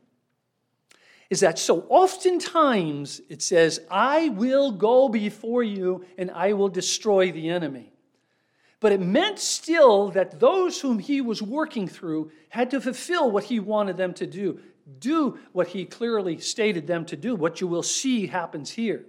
is 1.28 1.40
that 1.40 1.58
so 1.58 1.84
oftentimes 1.88 3.20
it 3.28 3.42
says, 3.42 3.80
I 3.90 4.28
will 4.30 4.70
go 4.70 5.08
before 5.08 5.62
you 5.62 6.04
and 6.16 6.30
I 6.30 6.52
will 6.52 6.68
destroy 6.68 7.32
the 7.32 7.48
enemy. 7.48 7.92
But 8.78 8.92
it 8.92 9.00
meant 9.00 9.38
still 9.38 10.10
that 10.10 10.38
those 10.38 10.80
whom 10.80 10.98
he 10.98 11.20
was 11.20 11.42
working 11.42 11.88
through 11.88 12.30
had 12.50 12.70
to 12.70 12.80
fulfill 12.80 13.30
what 13.30 13.44
he 13.44 13.58
wanted 13.58 13.96
them 13.96 14.14
to 14.14 14.26
do, 14.26 14.60
do 14.98 15.38
what 15.52 15.68
he 15.68 15.84
clearly 15.84 16.38
stated 16.38 16.86
them 16.86 17.04
to 17.06 17.16
do, 17.16 17.34
what 17.34 17.60
you 17.60 17.66
will 17.66 17.82
see 17.82 18.26
happens 18.26 18.70
here. 18.70 19.04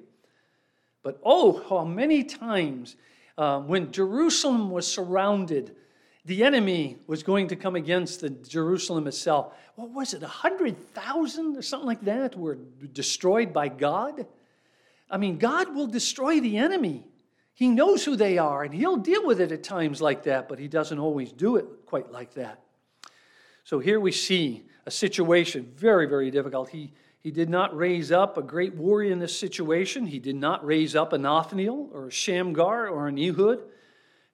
But 1.03 1.19
oh, 1.23 1.63
how 1.69 1.85
many 1.85 2.23
times 2.23 2.95
uh, 3.37 3.59
when 3.59 3.91
Jerusalem 3.91 4.71
was 4.71 4.91
surrounded, 4.91 5.75
the 6.25 6.43
enemy 6.43 6.97
was 7.07 7.23
going 7.23 7.47
to 7.49 7.55
come 7.55 7.75
against 7.75 8.21
the 8.21 8.29
Jerusalem 8.29 9.07
itself. 9.07 9.53
What 9.75 9.91
was 9.91 10.13
it, 10.13 10.21
100,000 10.21 11.55
or 11.55 11.61
something 11.61 11.87
like 11.87 12.01
that 12.01 12.35
were 12.35 12.57
destroyed 12.91 13.53
by 13.53 13.69
God? 13.69 14.25
I 15.09 15.17
mean, 15.17 15.37
God 15.37 15.73
will 15.73 15.87
destroy 15.87 16.41
the 16.41 16.57
enemy. 16.57 17.07
He 17.53 17.69
knows 17.69 18.03
who 18.03 18.15
they 18.15 18.37
are, 18.37 18.63
and 18.63 18.73
He'll 18.73 18.97
deal 18.97 19.25
with 19.25 19.39
it 19.39 19.51
at 19.51 19.63
times 19.63 20.01
like 20.01 20.23
that, 20.23 20.49
but 20.49 20.59
He 20.59 20.67
doesn't 20.67 20.99
always 20.99 21.31
do 21.31 21.55
it 21.55 21.65
quite 21.85 22.11
like 22.11 22.33
that. 22.33 22.61
So 23.63 23.79
here 23.79 23.99
we 23.99 24.11
see 24.11 24.63
a 24.85 24.91
situation 24.91 25.71
very, 25.75 26.07
very 26.07 26.31
difficult. 26.31 26.69
He, 26.69 26.93
he 27.19 27.31
did 27.31 27.49
not 27.49 27.75
raise 27.75 28.11
up 28.11 28.37
a 28.37 28.41
great 28.41 28.75
warrior 28.75 29.11
in 29.11 29.19
this 29.19 29.37
situation. 29.37 30.05
He 30.05 30.19
did 30.19 30.35
not 30.35 30.65
raise 30.65 30.95
up 30.95 31.13
an 31.13 31.25
Othniel 31.25 31.89
or 31.93 32.07
a 32.07 32.11
Shamgar 32.11 32.87
or 32.87 33.07
an 33.07 33.17
Ehud. 33.17 33.63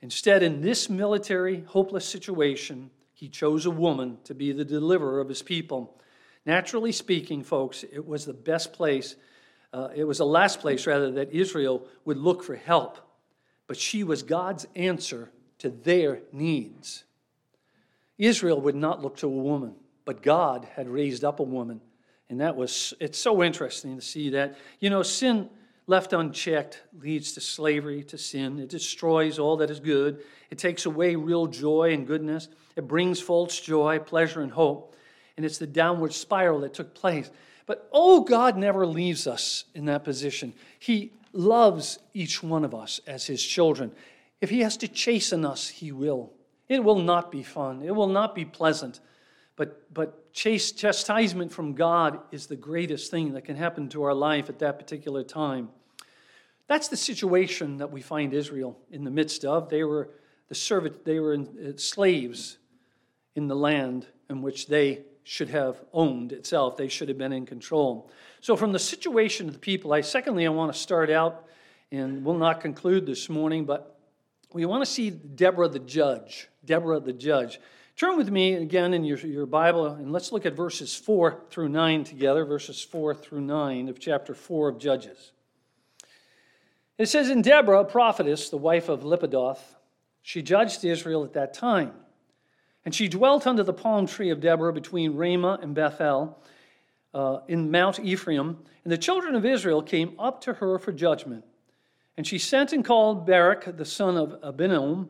Instead, 0.02 0.44
in 0.44 0.62
this 0.62 0.90
military, 0.90 1.62
hopeless 1.62 2.06
situation, 2.06 2.92
he 3.14 3.30
chose 3.30 3.66
a 3.66 3.72
woman 3.72 4.18
to 4.26 4.36
be 4.36 4.52
the 4.52 4.66
deliverer 4.66 5.22
of 5.22 5.30
his 5.30 5.42
people. 5.42 6.00
Naturally 6.46 6.92
speaking, 6.92 7.44
folks, 7.44 7.84
it 7.84 8.06
was 8.06 8.26
the 8.26 8.34
best 8.34 8.74
place, 8.74 9.16
uh, 9.72 9.90
it 9.96 10.04
was 10.04 10.18
the 10.18 10.26
last 10.26 10.60
place, 10.60 10.86
rather, 10.86 11.12
that 11.12 11.32
Israel 11.32 11.88
would 12.06 12.18
look 12.18 12.44
for 12.44 12.56
help 12.56 13.00
but 13.68 13.78
she 13.78 14.04
was 14.04 14.24
God's 14.24 14.68
answer 14.76 15.32
to 15.60 15.70
their 15.70 16.22
needs. 16.32 17.04
Israel 18.18 18.62
would 18.62 18.76
not 18.76 19.02
look 19.02 19.18
to 19.18 19.28
a 19.28 19.32
woman, 19.32 19.76
but 20.06 20.22
God 20.22 20.68
had 20.76 20.88
raised 20.88 21.24
up 21.24 21.40
a 21.40 21.44
woman. 21.44 21.82
And 22.30 22.40
that 22.42 22.56
was, 22.56 22.94
it's 23.00 23.20
so 23.20 23.44
interesting 23.44 23.96
to 23.96 24.02
see 24.02 24.30
that. 24.32 24.58
You 24.80 24.90
know, 24.90 25.04
sin 25.04 25.50
left 25.88 26.14
unchecked 26.14 26.82
leads 27.00 27.34
to 27.34 27.42
slavery, 27.42 28.04
to 28.06 28.18
sin. 28.18 28.60
It 28.60 28.70
destroys 28.70 29.40
all 29.40 29.58
that 29.58 29.70
is 29.70 29.80
good. 29.80 30.24
It 30.50 30.58
takes 30.58 30.86
away 30.86 31.16
real 31.16 31.48
joy 31.48 31.94
and 31.94 32.08
goodness. 32.08 32.48
It 32.76 32.88
brings 32.88 33.20
false 33.20 33.60
joy, 33.60 34.00
pleasure, 34.00 34.42
and 34.42 34.52
hope. 34.52 34.96
And 35.36 35.46
it's 35.46 35.58
the 35.58 35.68
downward 35.68 36.14
spiral 36.14 36.62
that 36.62 36.74
took 36.74 36.94
place. 36.94 37.30
But 37.66 37.90
oh, 37.92 38.22
God 38.22 38.58
never 38.58 38.86
leaves 38.86 39.28
us 39.28 39.66
in 39.74 39.86
that 39.86 40.04
position. 40.04 40.54
He 40.80 41.12
loves 41.34 42.00
each 42.14 42.44
one 42.44 42.64
of 42.64 42.76
us 42.76 43.02
as 43.08 43.26
his 43.26 43.44
children. 43.44 43.92
If 44.42 44.50
he 44.50 44.62
has 44.62 44.78
to 44.78 44.88
chasten 44.88 45.46
us, 45.46 45.68
he 45.68 45.92
will. 45.92 46.32
It 46.70 46.84
will 46.84 47.00
not 47.00 47.32
be 47.32 47.44
fun, 47.44 47.82
it 47.84 47.96
will 47.96 48.08
not 48.08 48.36
be 48.36 48.46
pleasant. 48.46 49.00
But, 49.56 49.94
but 49.94 50.23
chastisement 50.34 51.52
from 51.52 51.74
God 51.74 52.20
is 52.32 52.48
the 52.48 52.56
greatest 52.56 53.12
thing 53.12 53.34
that 53.34 53.46
can 53.46 53.56
happen 53.56 53.88
to 53.90 54.04
our 54.04 54.14
life 54.14 54.50
at 54.50 54.60
that 54.60 54.80
particular 54.80 55.24
time. 55.24 55.70
That's 56.68 56.88
the 56.88 56.98
situation 56.98 57.78
that 57.78 57.92
we 57.92 58.02
find 58.02 58.34
Israel 58.34 58.78
in 58.92 59.04
the 59.04 59.12
midst 59.12 59.46
of. 59.46 59.70
They 59.70 59.84
were 59.84 60.10
the 60.50 60.56
servant, 60.56 61.06
they 61.06 61.20
were 61.20 61.36
uh, 61.36 61.78
slaves 61.78 62.58
in 63.36 63.48
the 63.48 63.56
land 63.56 64.08
in 64.30 64.42
which 64.42 64.68
they 64.68 65.02
should 65.24 65.50
have 65.50 65.78
owned 65.94 66.32
itself. 66.32 66.78
They 66.78 66.88
should 66.88 67.10
have 67.10 67.18
been 67.18 67.34
in 67.34 67.46
control. 67.46 68.10
So, 68.42 68.56
from 68.56 68.72
the 68.72 68.80
situation 68.80 69.48
of 69.48 69.54
the 69.54 69.60
people, 69.60 69.94
I 69.94 70.02
secondly, 70.02 70.46
I 70.46 70.50
want 70.50 70.74
to 70.74 70.78
start 70.78 71.10
out, 71.10 71.46
and 71.92 72.26
we'll 72.26 72.38
not 72.38 72.62
conclude 72.62 73.06
this 73.06 73.30
morning, 73.30 73.66
but 73.66 74.00
we 74.52 74.66
want 74.66 74.84
to 74.84 74.90
see 74.90 75.10
Deborah 75.10 75.70
the 75.70 75.80
judge. 75.80 76.50
Deborah 76.66 77.00
the 77.00 77.14
judge. 77.14 77.60
Turn 77.96 78.18
with 78.18 78.32
me 78.32 78.54
again 78.56 78.94
in 78.94 79.04
your, 79.04 79.20
your 79.20 79.46
Bible, 79.46 79.86
and 79.86 80.12
let's 80.12 80.32
look 80.32 80.48
at 80.48 80.56
verses 80.56 80.96
4 80.96 81.44
through 81.52 81.70
9 81.70 82.04
together, 82.04 82.44
verses 82.44 82.82
4 82.82 83.14
through 83.14 83.42
9 83.42 83.88
of 83.88 84.00
chapter 84.00 84.34
4 84.34 84.70
of 84.70 84.80
Judges. 84.80 85.32
It 86.98 87.08
says, 87.08 87.30
In 87.30 87.44
Deborah, 87.44 87.82
a 87.82 87.86
prophetess, 87.86 88.50
the 88.50 88.58
wife 88.58 88.90
of 88.90 89.02
Lapidoth, 89.04 89.62
she 90.24 90.42
judged 90.42 90.84
Israel 90.84 91.24
at 91.24 91.34
that 91.34 91.54
time. 91.54 91.92
And 92.84 92.96
she 92.96 93.08
dwelt 93.08 93.46
under 93.46 93.64
the 93.64 93.74
palm 93.74 94.08
tree 94.08 94.32
of 94.32 94.42
Deborah 94.42 94.74
between 94.74 95.16
Ramah 95.16 95.60
and 95.62 95.76
Bethel 95.76 96.42
uh, 97.14 97.40
in 97.48 97.70
Mount 97.70 98.00
Ephraim. 98.00 98.58
And 98.84 98.92
the 98.92 98.98
children 98.98 99.36
of 99.36 99.46
Israel 99.46 99.84
came 99.84 100.20
up 100.20 100.42
to 100.42 100.54
her 100.54 100.80
for 100.80 100.92
judgment. 100.92 101.46
And 102.18 102.26
she 102.26 102.40
sent 102.40 102.74
and 102.74 102.84
called 102.84 103.26
Barak, 103.28 103.78
the 103.78 103.86
son 103.86 104.18
of 104.18 104.42
Abinoam, 104.42 105.10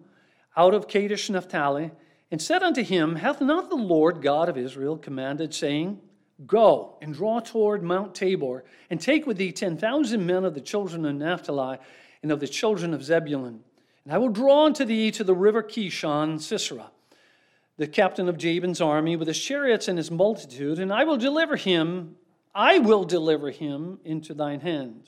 out 0.56 0.74
of 0.74 0.88
Kadesh 0.88 1.30
Naphtali, 1.30 1.92
and 2.34 2.42
said 2.42 2.64
unto 2.64 2.82
him, 2.82 3.18
Hath 3.18 3.42
not 3.42 3.70
the 3.70 3.76
Lord 3.76 4.24
God 4.24 4.50
of 4.50 4.58
Israel 4.58 4.98
commanded, 4.98 5.54
saying, 5.54 6.02
Go 6.48 6.98
and 7.00 7.14
draw 7.14 7.40
toward 7.40 7.84
Mount 7.84 8.16
Tabor, 8.16 8.64
and 8.90 9.00
take 9.00 9.28
with 9.28 9.38
thee 9.38 9.52
ten 9.52 9.78
thousand 9.78 10.26
men 10.26 10.44
of 10.44 10.56
the 10.56 10.60
children 10.60 11.06
of 11.06 11.14
Naphtali 11.14 11.78
and 12.24 12.32
of 12.32 12.40
the 12.40 12.48
children 12.48 12.92
of 12.92 13.04
Zebulun. 13.04 13.60
And 14.04 14.14
I 14.14 14.18
will 14.18 14.30
draw 14.30 14.66
unto 14.66 14.84
thee 14.84 15.12
to 15.12 15.24
the 15.24 15.36
river 15.36 15.62
Kishon, 15.62 16.42
Sisera 16.42 16.90
the 17.78 17.86
captain 17.86 18.28
of 18.28 18.40
Jabin's 18.40 18.82
army 18.82 19.16
with 19.16 19.28
his 19.28 19.40
chariots 19.40 19.88
and 19.88 20.00
his 20.00 20.10
multitude, 20.10 20.80
and 20.80 20.92
I 20.92 21.04
will 21.04 21.18
deliver 21.18 21.56
him, 21.56 22.16
I 22.56 22.80
will 22.80 23.04
deliver 23.04 23.52
him 23.52 24.00
into 24.04 24.34
thine 24.34 24.62
hand. 24.62 25.08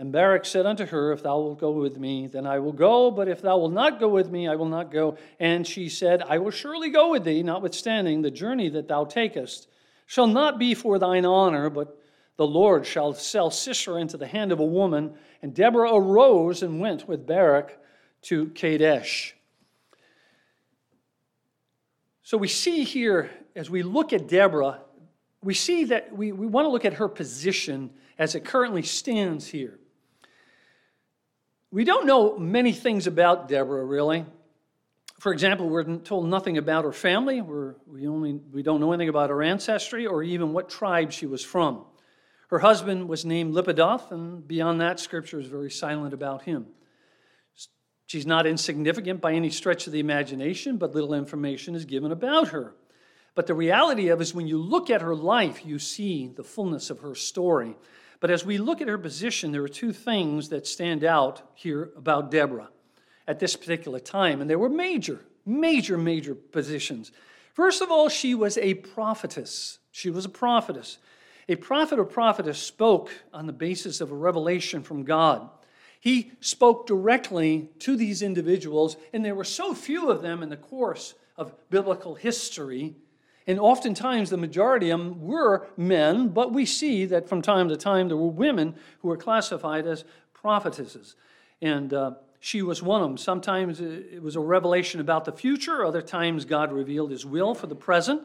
And 0.00 0.12
Barak 0.12 0.46
said 0.46 0.64
unto 0.64 0.86
her, 0.86 1.12
If 1.12 1.22
thou 1.22 1.38
wilt 1.40 1.60
go 1.60 1.72
with 1.72 1.98
me, 1.98 2.26
then 2.26 2.46
I 2.46 2.58
will 2.58 2.72
go, 2.72 3.10
but 3.10 3.28
if 3.28 3.42
thou 3.42 3.58
wilt 3.58 3.74
not 3.74 4.00
go 4.00 4.08
with 4.08 4.30
me, 4.30 4.48
I 4.48 4.54
will 4.54 4.64
not 4.64 4.90
go. 4.90 5.18
And 5.38 5.66
she 5.66 5.90
said, 5.90 6.22
I 6.22 6.38
will 6.38 6.50
surely 6.50 6.88
go 6.88 7.10
with 7.10 7.24
thee, 7.24 7.42
notwithstanding 7.42 8.22
the 8.22 8.30
journey 8.30 8.70
that 8.70 8.88
thou 8.88 9.04
takest 9.04 9.68
shall 10.06 10.26
not 10.26 10.58
be 10.58 10.72
for 10.72 10.98
thine 10.98 11.26
honor, 11.26 11.68
but 11.68 12.00
the 12.38 12.46
Lord 12.46 12.86
shall 12.86 13.12
sell 13.12 13.50
Sisera 13.50 13.96
into 13.96 14.16
the 14.16 14.26
hand 14.26 14.52
of 14.52 14.58
a 14.58 14.64
woman. 14.64 15.12
And 15.42 15.52
Deborah 15.52 15.94
arose 15.94 16.62
and 16.62 16.80
went 16.80 17.06
with 17.06 17.26
Barak 17.26 17.78
to 18.22 18.46
Kadesh. 18.54 19.36
So 22.22 22.38
we 22.38 22.48
see 22.48 22.84
here, 22.84 23.28
as 23.54 23.68
we 23.68 23.82
look 23.82 24.14
at 24.14 24.28
Deborah, 24.28 24.80
we 25.42 25.52
see 25.52 25.84
that 25.84 26.16
we, 26.16 26.32
we 26.32 26.46
want 26.46 26.64
to 26.64 26.70
look 26.70 26.86
at 26.86 26.94
her 26.94 27.06
position 27.06 27.90
as 28.18 28.34
it 28.34 28.46
currently 28.46 28.82
stands 28.82 29.46
here. 29.46 29.79
We 31.72 31.84
don't 31.84 32.06
know 32.06 32.36
many 32.36 32.72
things 32.72 33.06
about 33.06 33.48
Deborah, 33.48 33.84
really. 33.84 34.24
For 35.20 35.32
example, 35.32 35.68
we're 35.68 35.98
told 35.98 36.26
nothing 36.26 36.58
about 36.58 36.84
her 36.84 36.92
family. 36.92 37.42
We're, 37.42 37.74
we, 37.86 38.08
only, 38.08 38.32
we 38.32 38.62
don't 38.62 38.80
know 38.80 38.92
anything 38.92 39.08
about 39.08 39.30
her 39.30 39.42
ancestry 39.42 40.06
or 40.06 40.22
even 40.22 40.52
what 40.52 40.68
tribe 40.68 41.12
she 41.12 41.26
was 41.26 41.44
from. 41.44 41.84
Her 42.48 42.58
husband 42.58 43.08
was 43.08 43.24
named 43.24 43.54
Lapidoth, 43.54 44.10
and 44.10 44.46
beyond 44.48 44.80
that, 44.80 44.98
Scripture 44.98 45.38
is 45.38 45.46
very 45.46 45.70
silent 45.70 46.12
about 46.12 46.42
him. 46.42 46.66
She's 48.06 48.26
not 48.26 48.44
insignificant 48.44 49.20
by 49.20 49.34
any 49.34 49.50
stretch 49.50 49.86
of 49.86 49.92
the 49.92 50.00
imagination, 50.00 50.76
but 50.76 50.92
little 50.92 51.14
information 51.14 51.76
is 51.76 51.84
given 51.84 52.10
about 52.10 52.48
her. 52.48 52.74
But 53.36 53.46
the 53.46 53.54
reality 53.54 54.08
of 54.08 54.20
is 54.20 54.34
when 54.34 54.48
you 54.48 54.58
look 54.58 54.90
at 54.90 55.02
her 55.02 55.14
life, 55.14 55.64
you 55.64 55.78
see 55.78 56.26
the 56.26 56.42
fullness 56.42 56.90
of 56.90 56.98
her 57.00 57.14
story. 57.14 57.76
But 58.20 58.30
as 58.30 58.44
we 58.44 58.58
look 58.58 58.80
at 58.80 58.88
her 58.88 58.98
position, 58.98 59.50
there 59.50 59.64
are 59.64 59.68
two 59.68 59.92
things 59.92 60.50
that 60.50 60.66
stand 60.66 61.04
out 61.04 61.42
here 61.54 61.90
about 61.96 62.30
Deborah 62.30 62.68
at 63.26 63.38
this 63.38 63.56
particular 63.56 63.98
time, 63.98 64.40
and 64.40 64.48
they 64.48 64.56
were 64.56 64.68
major, 64.68 65.20
major, 65.46 65.96
major 65.96 66.34
positions. 66.34 67.12
First 67.54 67.80
of 67.80 67.90
all, 67.90 68.08
she 68.08 68.34
was 68.34 68.58
a 68.58 68.74
prophetess. 68.74 69.78
She 69.90 70.10
was 70.10 70.24
a 70.24 70.30
prophetess. 70.30 70.98
A 71.48 71.56
prophet 71.56 71.98
or 71.98 72.04
prophetess 72.04 72.58
spoke 72.58 73.10
on 73.32 73.46
the 73.46 73.52
basis 73.52 74.00
of 74.00 74.12
a 74.12 74.14
revelation 74.14 74.82
from 74.82 75.02
God. 75.02 75.48
He 75.98 76.32
spoke 76.40 76.86
directly 76.86 77.68
to 77.80 77.96
these 77.96 78.22
individuals, 78.22 78.96
and 79.12 79.24
there 79.24 79.34
were 79.34 79.44
so 79.44 79.74
few 79.74 80.10
of 80.10 80.22
them 80.22 80.42
in 80.42 80.48
the 80.48 80.56
course 80.56 81.14
of 81.36 81.52
biblical 81.70 82.14
history. 82.14 82.94
And 83.46 83.58
oftentimes, 83.58 84.30
the 84.30 84.36
majority 84.36 84.90
of 84.90 85.00
them 85.00 85.20
were 85.20 85.66
men, 85.76 86.28
but 86.28 86.52
we 86.52 86.66
see 86.66 87.04
that 87.06 87.28
from 87.28 87.42
time 87.42 87.68
to 87.68 87.76
time 87.76 88.08
there 88.08 88.16
were 88.16 88.28
women 88.28 88.74
who 89.00 89.08
were 89.08 89.16
classified 89.16 89.86
as 89.86 90.04
prophetesses. 90.34 91.16
And 91.62 91.92
uh, 91.92 92.12
she 92.40 92.62
was 92.62 92.82
one 92.82 93.02
of 93.02 93.08
them. 93.08 93.16
Sometimes 93.16 93.80
it 93.80 94.22
was 94.22 94.36
a 94.36 94.40
revelation 94.40 95.00
about 95.00 95.24
the 95.24 95.32
future, 95.32 95.84
other 95.84 96.02
times, 96.02 96.44
God 96.44 96.72
revealed 96.72 97.10
his 97.10 97.26
will 97.26 97.54
for 97.54 97.66
the 97.66 97.74
present. 97.74 98.22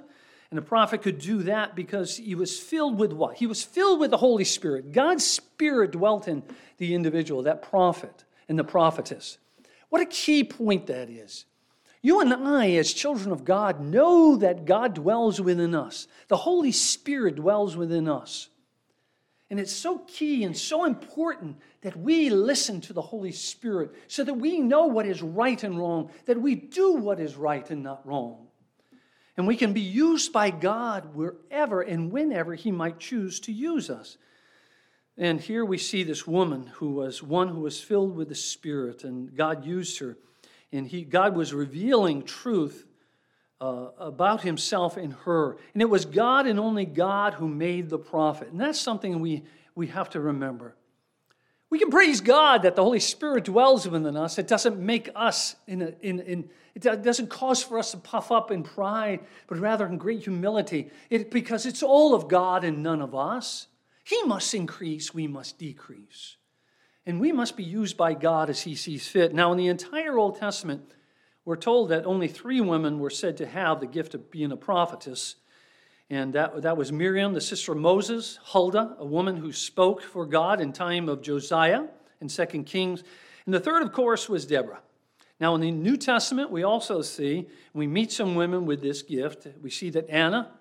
And 0.51 0.57
the 0.57 0.61
prophet 0.61 1.01
could 1.01 1.19
do 1.19 1.43
that 1.43 1.75
because 1.75 2.17
he 2.17 2.35
was 2.35 2.59
filled 2.59 2.97
with 2.97 3.11
what? 3.11 3.37
He 3.37 3.47
was 3.47 3.63
filled 3.63 3.99
with 3.99 4.11
the 4.11 4.17
Holy 4.17 4.43
Spirit. 4.43 4.91
God's 4.91 5.25
Spirit 5.25 5.91
dwelt 5.91 6.27
in 6.27 6.43
the 6.77 6.93
individual, 6.93 7.43
that 7.43 7.61
prophet 7.61 8.23
and 8.47 8.57
the 8.57 8.63
prophetess. 8.63 9.37
What 9.89 10.01
a 10.01 10.05
key 10.05 10.43
point 10.43 10.87
that 10.87 11.09
is. 11.09 11.45
You 12.05 12.21
and 12.21 12.31
I, 12.31 12.73
as 12.73 12.93
children 12.93 13.31
of 13.31 13.45
God, 13.45 13.81
know 13.81 14.35
that 14.35 14.65
God 14.65 14.93
dwells 14.93 15.41
within 15.41 15.73
us. 15.73 16.07
The 16.27 16.37
Holy 16.37 16.71
Spirit 16.71 17.37
dwells 17.37 17.75
within 17.75 18.07
us. 18.07 18.47
And 19.49 19.59
it's 19.59 19.73
so 19.73 19.97
key 19.97 20.43
and 20.43 20.55
so 20.55 20.85
important 20.85 21.57
that 21.81 21.97
we 21.97 22.29
listen 22.29 22.79
to 22.81 22.93
the 22.93 23.01
Holy 23.01 23.31
Spirit 23.31 23.95
so 24.07 24.23
that 24.23 24.35
we 24.35 24.59
know 24.59 24.85
what 24.85 25.07
is 25.07 25.23
right 25.23 25.63
and 25.63 25.79
wrong, 25.79 26.11
that 26.27 26.39
we 26.39 26.53
do 26.53 26.93
what 26.93 27.19
is 27.19 27.35
right 27.35 27.67
and 27.71 27.81
not 27.81 28.05
wrong. 28.05 28.49
And 29.35 29.47
we 29.47 29.57
can 29.57 29.73
be 29.73 29.81
used 29.81 30.31
by 30.31 30.51
God 30.51 31.15
wherever 31.15 31.81
and 31.81 32.11
whenever 32.11 32.53
He 32.53 32.71
might 32.71 32.99
choose 32.99 33.39
to 33.39 33.51
use 33.51 33.89
us. 33.89 34.19
And 35.17 35.41
here 35.41 35.65
we 35.65 35.79
see 35.79 36.03
this 36.03 36.27
woman 36.27 36.67
who 36.75 36.91
was 36.91 37.23
one 37.23 37.47
who 37.47 37.61
was 37.61 37.81
filled 37.81 38.15
with 38.15 38.29
the 38.29 38.35
Spirit, 38.35 39.03
and 39.03 39.35
God 39.35 39.65
used 39.65 39.97
her. 39.97 40.19
And 40.75 40.87
he, 40.87 41.03
God 41.03 41.35
was 41.35 41.53
revealing 41.53 42.23
truth 42.23 42.85
uh, 43.61 43.87
about 43.97 44.41
himself 44.41 44.97
in 44.97 45.11
her. 45.11 45.57
And 45.73 45.81
it 45.81 45.89
was 45.89 46.05
God 46.05 46.47
and 46.47 46.59
only 46.59 46.85
God 46.85 47.35
who 47.35 47.47
made 47.47 47.89
the 47.89 47.97
prophet. 47.97 48.49
And 48.49 48.59
that's 48.59 48.79
something 48.79 49.19
we, 49.19 49.43
we 49.75 49.87
have 49.87 50.09
to 50.11 50.19
remember. 50.19 50.75
We 51.69 51.79
can 51.79 51.89
praise 51.89 52.21
God 52.21 52.61
that 52.61 52.75
the 52.75 52.83
Holy 52.83 52.99
Spirit 52.99 53.45
dwells 53.45 53.87
within 53.87 54.15
us. 54.15 54.37
It 54.37 54.47
doesn't 54.47 54.77
make 54.79 55.09
us, 55.15 55.55
in, 55.67 55.81
a, 55.81 55.93
in, 56.01 56.19
in, 56.19 56.49
it 56.75 56.81
doesn't 56.81 57.29
cause 57.29 57.63
for 57.63 57.79
us 57.79 57.91
to 57.91 57.97
puff 57.97 58.31
up 58.31 58.51
in 58.51 58.63
pride, 58.63 59.21
but 59.47 59.57
rather 59.57 59.85
in 59.85 59.97
great 59.97 60.23
humility. 60.23 60.91
It, 61.09 61.31
because 61.31 61.65
it's 61.65 61.81
all 61.81 62.13
of 62.13 62.27
God 62.27 62.63
and 62.63 62.83
none 62.83 63.01
of 63.01 63.15
us. 63.15 63.67
He 64.03 64.21
must 64.23 64.53
increase, 64.53 65.13
we 65.13 65.27
must 65.27 65.57
decrease. 65.57 66.37
And 67.05 67.19
we 67.19 67.31
must 67.31 67.55
be 67.55 67.63
used 67.63 67.97
by 67.97 68.13
God 68.13 68.49
as 68.49 68.61
He 68.61 68.75
sees 68.75 69.07
fit. 69.07 69.33
Now, 69.33 69.51
in 69.51 69.57
the 69.57 69.67
entire 69.67 70.17
Old 70.17 70.39
Testament, 70.39 70.91
we're 71.45 71.55
told 71.55 71.89
that 71.89 72.05
only 72.05 72.27
three 72.27 72.61
women 72.61 72.99
were 72.99 73.11
said 73.11 73.37
to 73.37 73.45
have 73.45 73.79
the 73.79 73.87
gift 73.87 74.15
of 74.15 74.31
being 74.31 74.51
a 74.51 74.57
prophetess. 74.57 75.35
And 76.09 76.33
that, 76.33 76.63
that 76.63 76.77
was 76.77 76.91
Miriam, 76.91 77.33
the 77.33 77.41
sister 77.41 77.73
of 77.73 77.77
Moses, 77.77 78.39
Huldah, 78.43 78.95
a 78.99 79.05
woman 79.05 79.37
who 79.37 79.51
spoke 79.51 80.01
for 80.01 80.25
God 80.25 80.61
in 80.61 80.73
time 80.73 81.07
of 81.07 81.21
Josiah 81.21 81.83
in 82.21 82.27
2 82.27 82.45
Kings. 82.63 83.03
And 83.45 83.53
the 83.53 83.59
third, 83.59 83.83
of 83.83 83.91
course, 83.91 84.27
was 84.27 84.45
Deborah. 84.45 84.81
Now, 85.39 85.53
in 85.55 85.61
the 85.61 85.71
New 85.71 85.97
Testament, 85.97 86.49
we 86.49 86.63
also 86.63 87.01
see, 87.01 87.47
we 87.73 87.87
meet 87.87 88.11
some 88.11 88.35
women 88.35 88.65
with 88.65 88.81
this 88.81 89.01
gift. 89.01 89.47
We 89.61 89.69
see 89.69 89.89
that 89.91 90.09
Anna, 90.09 90.51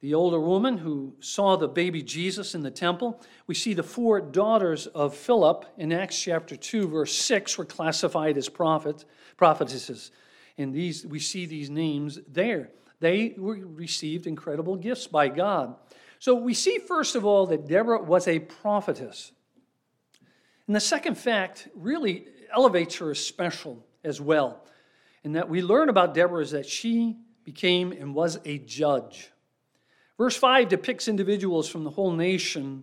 the 0.00 0.14
older 0.14 0.38
woman 0.38 0.78
who 0.78 1.14
saw 1.20 1.56
the 1.56 1.68
baby 1.68 2.02
Jesus 2.02 2.54
in 2.54 2.62
the 2.62 2.70
temple. 2.70 3.20
We 3.46 3.54
see 3.54 3.74
the 3.74 3.82
four 3.82 4.20
daughters 4.20 4.86
of 4.86 5.16
Philip 5.16 5.64
in 5.76 5.92
Acts 5.92 6.20
chapter 6.20 6.56
2, 6.56 6.88
verse 6.88 7.12
6, 7.14 7.58
were 7.58 7.64
classified 7.64 8.36
as 8.36 8.48
prophets 8.48 9.04
prophetesses. 9.36 10.10
And 10.56 10.72
these, 10.72 11.06
we 11.06 11.18
see 11.18 11.46
these 11.46 11.70
names 11.70 12.18
there. 12.28 12.70
They 13.00 13.34
were 13.36 13.56
received 13.56 14.26
incredible 14.26 14.76
gifts 14.76 15.06
by 15.06 15.28
God. 15.28 15.76
So 16.18 16.34
we 16.34 16.54
see, 16.54 16.78
first 16.78 17.14
of 17.14 17.24
all, 17.24 17.46
that 17.46 17.66
Deborah 17.66 18.02
was 18.02 18.26
a 18.26 18.40
prophetess. 18.40 19.32
And 20.66 20.74
the 20.74 20.80
second 20.80 21.16
fact 21.16 21.68
really 21.74 22.26
elevates 22.54 22.96
her 22.96 23.12
as 23.12 23.24
special 23.24 23.86
as 24.02 24.20
well. 24.20 24.64
And 25.22 25.36
that 25.36 25.48
we 25.48 25.62
learn 25.62 25.88
about 25.88 26.14
Deborah 26.14 26.42
is 26.42 26.50
that 26.52 26.66
she 26.66 27.16
became 27.44 27.92
and 27.92 28.14
was 28.14 28.38
a 28.44 28.58
judge. 28.58 29.30
Verse 30.18 30.36
5 30.36 30.68
depicts 30.68 31.06
individuals 31.06 31.68
from 31.68 31.84
the 31.84 31.90
whole 31.90 32.10
nation. 32.10 32.82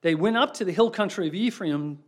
They 0.00 0.14
went 0.14 0.38
up 0.38 0.54
to 0.54 0.64
the 0.64 0.72
hill 0.72 0.90
country 0.90 1.28
of 1.28 1.34
Ephraim 1.34 1.98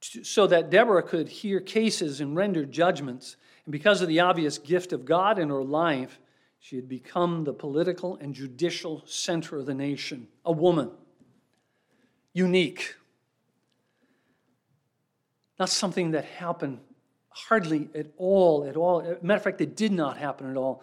so 0.00 0.46
that 0.46 0.68
Deborah 0.68 1.02
could 1.02 1.28
hear 1.28 1.60
cases 1.60 2.20
and 2.20 2.36
render 2.36 2.66
judgments. 2.66 3.36
And 3.64 3.72
because 3.72 4.02
of 4.02 4.08
the 4.08 4.20
obvious 4.20 4.58
gift 4.58 4.92
of 4.92 5.06
God 5.06 5.38
in 5.38 5.48
her 5.48 5.62
life, 5.64 6.20
she 6.60 6.76
had 6.76 6.88
become 6.88 7.44
the 7.44 7.54
political 7.54 8.16
and 8.16 8.34
judicial 8.34 9.02
center 9.06 9.58
of 9.58 9.66
the 9.66 9.74
nation. 9.74 10.28
A 10.44 10.52
woman, 10.52 10.90
unique. 12.34 12.94
Not 15.58 15.70
something 15.70 16.10
that 16.10 16.24
happened 16.24 16.80
hardly 17.30 17.88
at 17.94 18.08
all, 18.18 18.64
at 18.64 18.76
all. 18.76 19.02
matter 19.22 19.38
of 19.38 19.42
fact, 19.42 19.60
it 19.60 19.74
did 19.74 19.92
not 19.92 20.18
happen 20.18 20.50
at 20.50 20.56
all. 20.56 20.82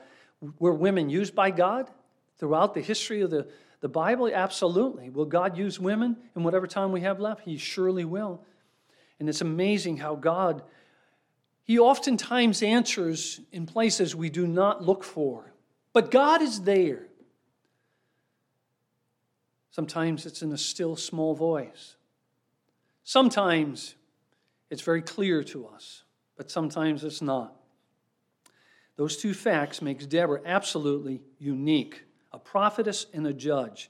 Were 0.58 0.74
women 0.74 1.10
used 1.10 1.36
by 1.36 1.52
God 1.52 1.92
throughout 2.40 2.74
the 2.74 2.82
history 2.82 3.22
of 3.22 3.30
the, 3.30 3.48
the 3.82 3.90
Bible? 3.90 4.30
Absolutely. 4.34 5.10
Will 5.10 5.26
God 5.26 5.58
use 5.58 5.80
women 5.80 6.18
in 6.36 6.44
whatever 6.44 6.68
time 6.68 6.92
we 6.92 7.02
have 7.02 7.20
left? 7.20 7.42
He 7.42 7.58
surely 7.58 8.06
will. 8.06 8.42
And 9.20 9.30
it's 9.30 9.42
amazing 9.42 9.98
how 9.98 10.16
God, 10.16 10.64
He 11.64 11.78
oftentimes 11.78 12.64
answers 12.64 13.42
in 13.52 13.66
places 13.66 14.16
we 14.16 14.30
do 14.30 14.48
not 14.48 14.84
look 14.84 15.04
for. 15.04 15.54
But 15.94 16.12
God 16.12 16.42
is 16.42 16.62
there. 16.62 17.08
Sometimes 19.72 20.26
it's 20.26 20.42
in 20.42 20.52
a 20.52 20.58
still 20.58 20.96
small 20.96 21.36
voice. 21.36 21.96
Sometimes 23.04 23.96
it's 24.70 24.82
very 24.82 25.02
clear 25.02 25.44
to 25.46 25.68
us, 25.68 26.04
but 26.38 26.52
sometimes 26.52 27.04
it's 27.04 27.22
not. 27.22 27.56
Those 28.98 29.18
two 29.18 29.34
facts 29.34 29.82
makes 29.82 30.06
Deborah 30.06 30.42
absolutely 30.46 31.22
unique, 31.38 32.04
a 32.32 32.40
prophetess 32.40 33.06
and 33.14 33.26
a 33.26 33.34
judge. 33.34 33.90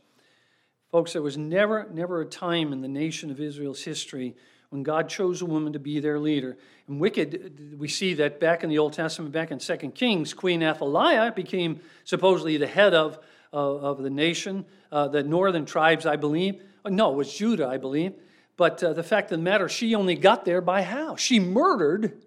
Folks, 0.92 1.14
there 1.14 1.22
was 1.22 1.38
never, 1.38 1.88
never 1.92 2.22
a 2.22 2.26
time 2.26 2.74
in 2.74 2.82
the 2.82 2.88
nation 2.88 3.30
of 3.30 3.40
Israel's 3.40 3.84
history 3.84 4.36
when 4.70 4.84
God 4.84 5.10
chose 5.10 5.42
a 5.42 5.46
woman 5.46 5.74
to 5.74 5.80
be 5.80 6.00
their 6.00 6.20
leader. 6.20 6.58
And 6.88 7.00
wicked, 7.00 7.76
we 7.78 7.88
see 7.88 8.14
that 8.16 8.40
back 8.40 8.64
in 8.64 8.70
the 8.70 8.80
Old 8.80 8.94
Testament, 8.94 9.32
back 9.32 9.52
in 9.52 9.60
2 9.60 9.78
Kings, 9.92 10.34
Queen 10.34 10.64
Athaliah 10.64 11.32
became 11.32 11.80
supposedly 12.04 12.58
the 12.58 12.68
head 12.68 12.94
of, 12.94 13.20
uh, 13.54 13.58
of 13.58 14.02
the 14.02 14.10
nation, 14.10 14.66
uh, 14.92 15.08
the 15.08 15.24
northern 15.24 15.66
tribes, 15.66 16.06
I 16.06 16.16
believe. 16.16 16.62
Uh, 16.86 16.90
no, 16.90 17.12
it 17.12 17.16
was 17.16 17.34
Judah, 17.34 17.68
I 17.68 17.78
believe. 17.78 18.14
But 18.58 18.84
uh, 18.84 18.94
the 18.94 19.04
fact 19.04 19.32
of 19.32 19.40
the 19.40 19.44
matter, 19.44 19.70
she 19.70 19.96
only 19.96 20.16
got 20.16 20.46
there 20.46 20.62
by 20.62 20.82
how? 20.82 21.16
She 21.16 21.40
murdered 21.40 22.22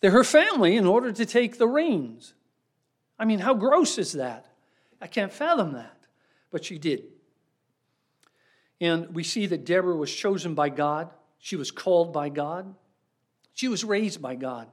the, 0.00 0.10
her 0.10 0.24
family 0.24 0.76
in 0.76 0.86
order 0.86 1.12
to 1.12 1.26
take 1.26 1.58
the 1.58 1.68
reins. 1.68 2.34
I 3.18 3.24
mean, 3.24 3.38
how 3.38 3.54
gross 3.54 3.98
is 3.98 4.12
that? 4.12 4.46
I 5.04 5.06
can't 5.06 5.32
fathom 5.32 5.74
that. 5.74 5.96
But 6.50 6.64
she 6.64 6.78
did. 6.78 7.04
And 8.80 9.14
we 9.14 9.22
see 9.22 9.46
that 9.46 9.64
Deborah 9.64 9.96
was 9.96 10.12
chosen 10.12 10.56
by 10.56 10.70
God 10.70 11.10
she 11.44 11.56
was 11.56 11.70
called 11.70 12.10
by 12.10 12.30
God. 12.30 12.74
She 13.52 13.68
was 13.68 13.84
raised 13.84 14.22
by 14.22 14.34
God. 14.34 14.66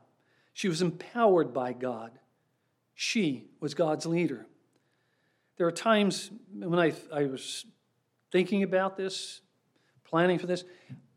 She 0.53 0.69
was 0.69 0.81
empowered 0.81 1.53
by 1.53 1.73
God. 1.73 2.11
She 2.95 3.49
was 3.59 3.73
God's 3.73 4.05
leader. 4.05 4.47
There 5.57 5.67
are 5.67 5.73
times 5.73 6.31
when 6.57 6.79
I, 6.79 6.93
I 7.13 7.25
was 7.25 7.65
thinking 8.31 8.63
about 8.63 8.95
this, 8.95 9.41
planning 10.05 10.39
for 10.39 10.47
this, 10.47 10.63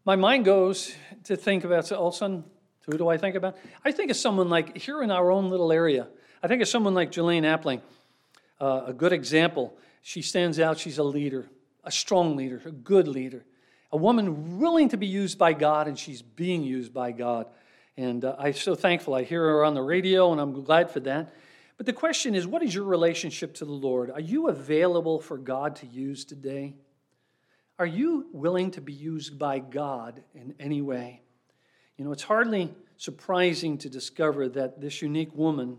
my 0.04 0.16
mind 0.16 0.44
goes 0.44 0.92
to 1.22 1.36
think 1.36 1.62
about, 1.62 1.92
oh, 1.92 1.98
all 1.98 2.08
of 2.08 2.14
a 2.14 2.16
sudden, 2.16 2.44
who 2.86 2.98
do 2.98 3.06
I 3.06 3.16
think 3.16 3.36
about? 3.36 3.56
I 3.84 3.92
think 3.92 4.10
of 4.10 4.16
someone 4.16 4.48
like, 4.48 4.76
here 4.76 5.04
in 5.04 5.12
our 5.12 5.30
own 5.30 5.50
little 5.50 5.70
area, 5.70 6.08
I 6.42 6.48
think 6.48 6.62
of 6.62 6.68
someone 6.68 6.94
like 6.94 7.12
Julaine 7.12 7.44
Appling, 7.44 7.80
uh, 8.64 8.84
a 8.86 8.92
good 8.92 9.12
example. 9.12 9.76
She 10.02 10.22
stands 10.22 10.58
out, 10.58 10.78
she's 10.78 10.98
a 10.98 11.04
leader, 11.04 11.48
a 11.84 11.90
strong 11.92 12.36
leader, 12.36 12.60
a 12.64 12.72
good 12.72 13.08
leader 13.08 13.44
a 13.94 13.96
woman 13.96 14.58
willing 14.58 14.88
to 14.88 14.96
be 14.96 15.06
used 15.06 15.38
by 15.38 15.52
God, 15.52 15.86
and 15.86 15.96
she's 15.96 16.20
being 16.20 16.64
used 16.64 16.92
by 16.92 17.12
God. 17.12 17.46
And 17.96 18.24
uh, 18.24 18.34
I'm 18.36 18.52
so 18.52 18.74
thankful. 18.74 19.14
I 19.14 19.22
hear 19.22 19.40
her 19.40 19.64
on 19.64 19.74
the 19.74 19.82
radio, 19.82 20.32
and 20.32 20.40
I'm 20.40 20.64
glad 20.64 20.90
for 20.90 20.98
that. 21.00 21.32
But 21.76 21.86
the 21.86 21.92
question 21.92 22.34
is, 22.34 22.44
what 22.44 22.64
is 22.64 22.74
your 22.74 22.82
relationship 22.82 23.54
to 23.54 23.64
the 23.64 23.70
Lord? 23.70 24.10
Are 24.10 24.20
you 24.20 24.48
available 24.48 25.20
for 25.20 25.38
God 25.38 25.76
to 25.76 25.86
use 25.86 26.24
today? 26.24 26.74
Are 27.78 27.86
you 27.86 28.26
willing 28.32 28.72
to 28.72 28.80
be 28.80 28.92
used 28.92 29.38
by 29.38 29.60
God 29.60 30.24
in 30.34 30.56
any 30.58 30.82
way? 30.82 31.22
You 31.96 32.04
know, 32.04 32.10
it's 32.10 32.24
hardly 32.24 32.74
surprising 32.96 33.78
to 33.78 33.88
discover 33.88 34.48
that 34.48 34.80
this 34.80 35.02
unique 35.02 35.32
woman 35.36 35.78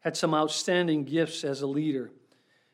had 0.00 0.16
some 0.16 0.34
outstanding 0.34 1.04
gifts 1.04 1.44
as 1.44 1.62
a 1.62 1.68
leader. 1.68 2.10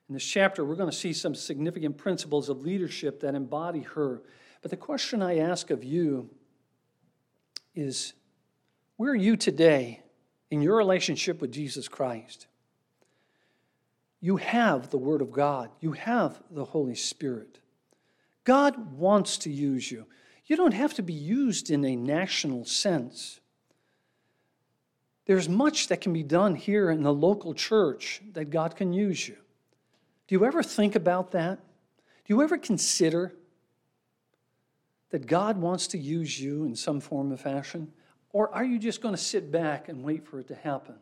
In 0.09 0.15
this 0.15 0.25
chapter, 0.25 0.65
we're 0.65 0.75
going 0.75 0.91
to 0.91 0.97
see 0.97 1.13
some 1.13 1.35
significant 1.35 1.99
principles 1.99 2.49
of 2.49 2.63
leadership 2.63 3.21
that 3.21 3.35
embody 3.35 3.83
her. 3.83 4.23
But 4.63 4.71
the 4.71 4.77
question 4.77 5.21
I 5.21 5.39
ask 5.39 5.71
of 5.71 5.85
you 5.85 6.31
is 7.75 8.15
where 8.97 9.13
are 9.13 9.17
you 9.17 9.37
today 9.37 10.03
in 10.51 10.63
your 10.63 10.77
relationship 10.77 11.41
with 11.41 11.53
Jesus 11.53 11.89
Christ? 11.89 12.47
You 14.21 14.39
have 14.39 14.91
the 14.91 14.99
Word 14.99 15.21
of 15.21 15.31
God, 15.31 15.71
you 15.81 15.93
have 15.93 16.43
the 16.51 16.65
Holy 16.65 16.95
Spirit. 16.95 17.61
God 18.45 18.93
wants 18.93 19.37
to 19.39 19.51
use 19.51 19.91
you. 19.91 20.07
You 20.47 20.57
don't 20.57 20.73
have 20.73 20.95
to 20.95 21.03
be 21.03 21.13
used 21.13 21.71
in 21.71 21.85
a 21.85 21.95
national 21.95 22.65
sense. 22.65 23.41
There's 25.27 25.51
much 25.51 25.89
that 25.89 26.01
can 26.01 26.15
be 26.15 26.23
done 26.23 26.55
here 26.55 26.91
in 26.91 27.03
the 27.03 27.13
local 27.13 27.53
church 27.53 28.23
that 28.33 28.47
God 28.47 28.75
can 28.75 28.95
use 28.95 29.29
you. 29.29 29.37
Do 30.29 30.35
you 30.35 30.45
ever 30.45 30.63
think 30.63 30.95
about 30.95 31.33
that? 31.33 31.59
Do 32.25 32.35
you 32.35 32.43
ever 32.43 32.57
consider 32.57 33.35
that 35.11 35.27
God 35.27 35.57
wants 35.57 35.89
to 35.89 35.99
use 35.99 36.41
you 36.41 36.65
in 36.65 36.77
some 36.77 37.01
form 37.01 37.33
of 37.33 37.41
fashion? 37.41 37.93
Or 38.33 38.55
are 38.55 38.65
you 38.65 38.79
just 38.79 39.01
going 39.01 39.15
to 39.15 39.21
sit 39.21 39.51
back 39.51 39.89
and 39.89 40.05
wait 40.05 40.27
for 40.27 40.39
it 40.39 40.49
to 40.49 40.55
happen? 40.55 40.95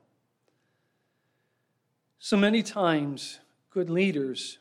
So 2.19 2.37
many 2.37 2.63
times, 2.63 3.41
good 3.71 3.91
leaders, 3.91 4.59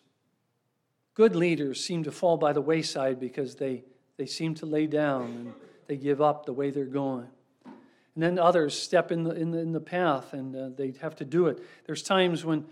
good 1.14 1.36
leaders 1.36 1.82
seem 1.82 2.04
to 2.04 2.12
fall 2.12 2.36
by 2.36 2.52
the 2.52 2.62
wayside 2.62 3.20
because 3.20 3.56
they 3.56 3.86
they 4.18 4.26
seem 4.26 4.56
to 4.56 4.66
lay 4.66 4.88
down 4.88 5.24
and 5.24 5.54
they 5.88 5.98
give 5.98 6.22
up 6.22 6.46
the 6.46 6.54
way 6.54 6.70
they're 6.70 6.86
going. 6.86 7.28
And 7.66 8.24
then 8.24 8.40
others 8.40 8.80
step 8.80 9.12
in 9.12 9.24
the, 9.24 9.32
in 9.32 9.52
the, 9.52 9.60
in 9.60 9.74
the 9.74 9.82
path 9.82 10.34
and 10.34 10.56
uh, 10.56 10.70
they 10.76 10.94
have 11.02 11.16
to 11.18 11.26
do 11.26 11.48
it. 11.48 11.62
There's 11.86 12.02
times 12.02 12.46
when 12.46 12.66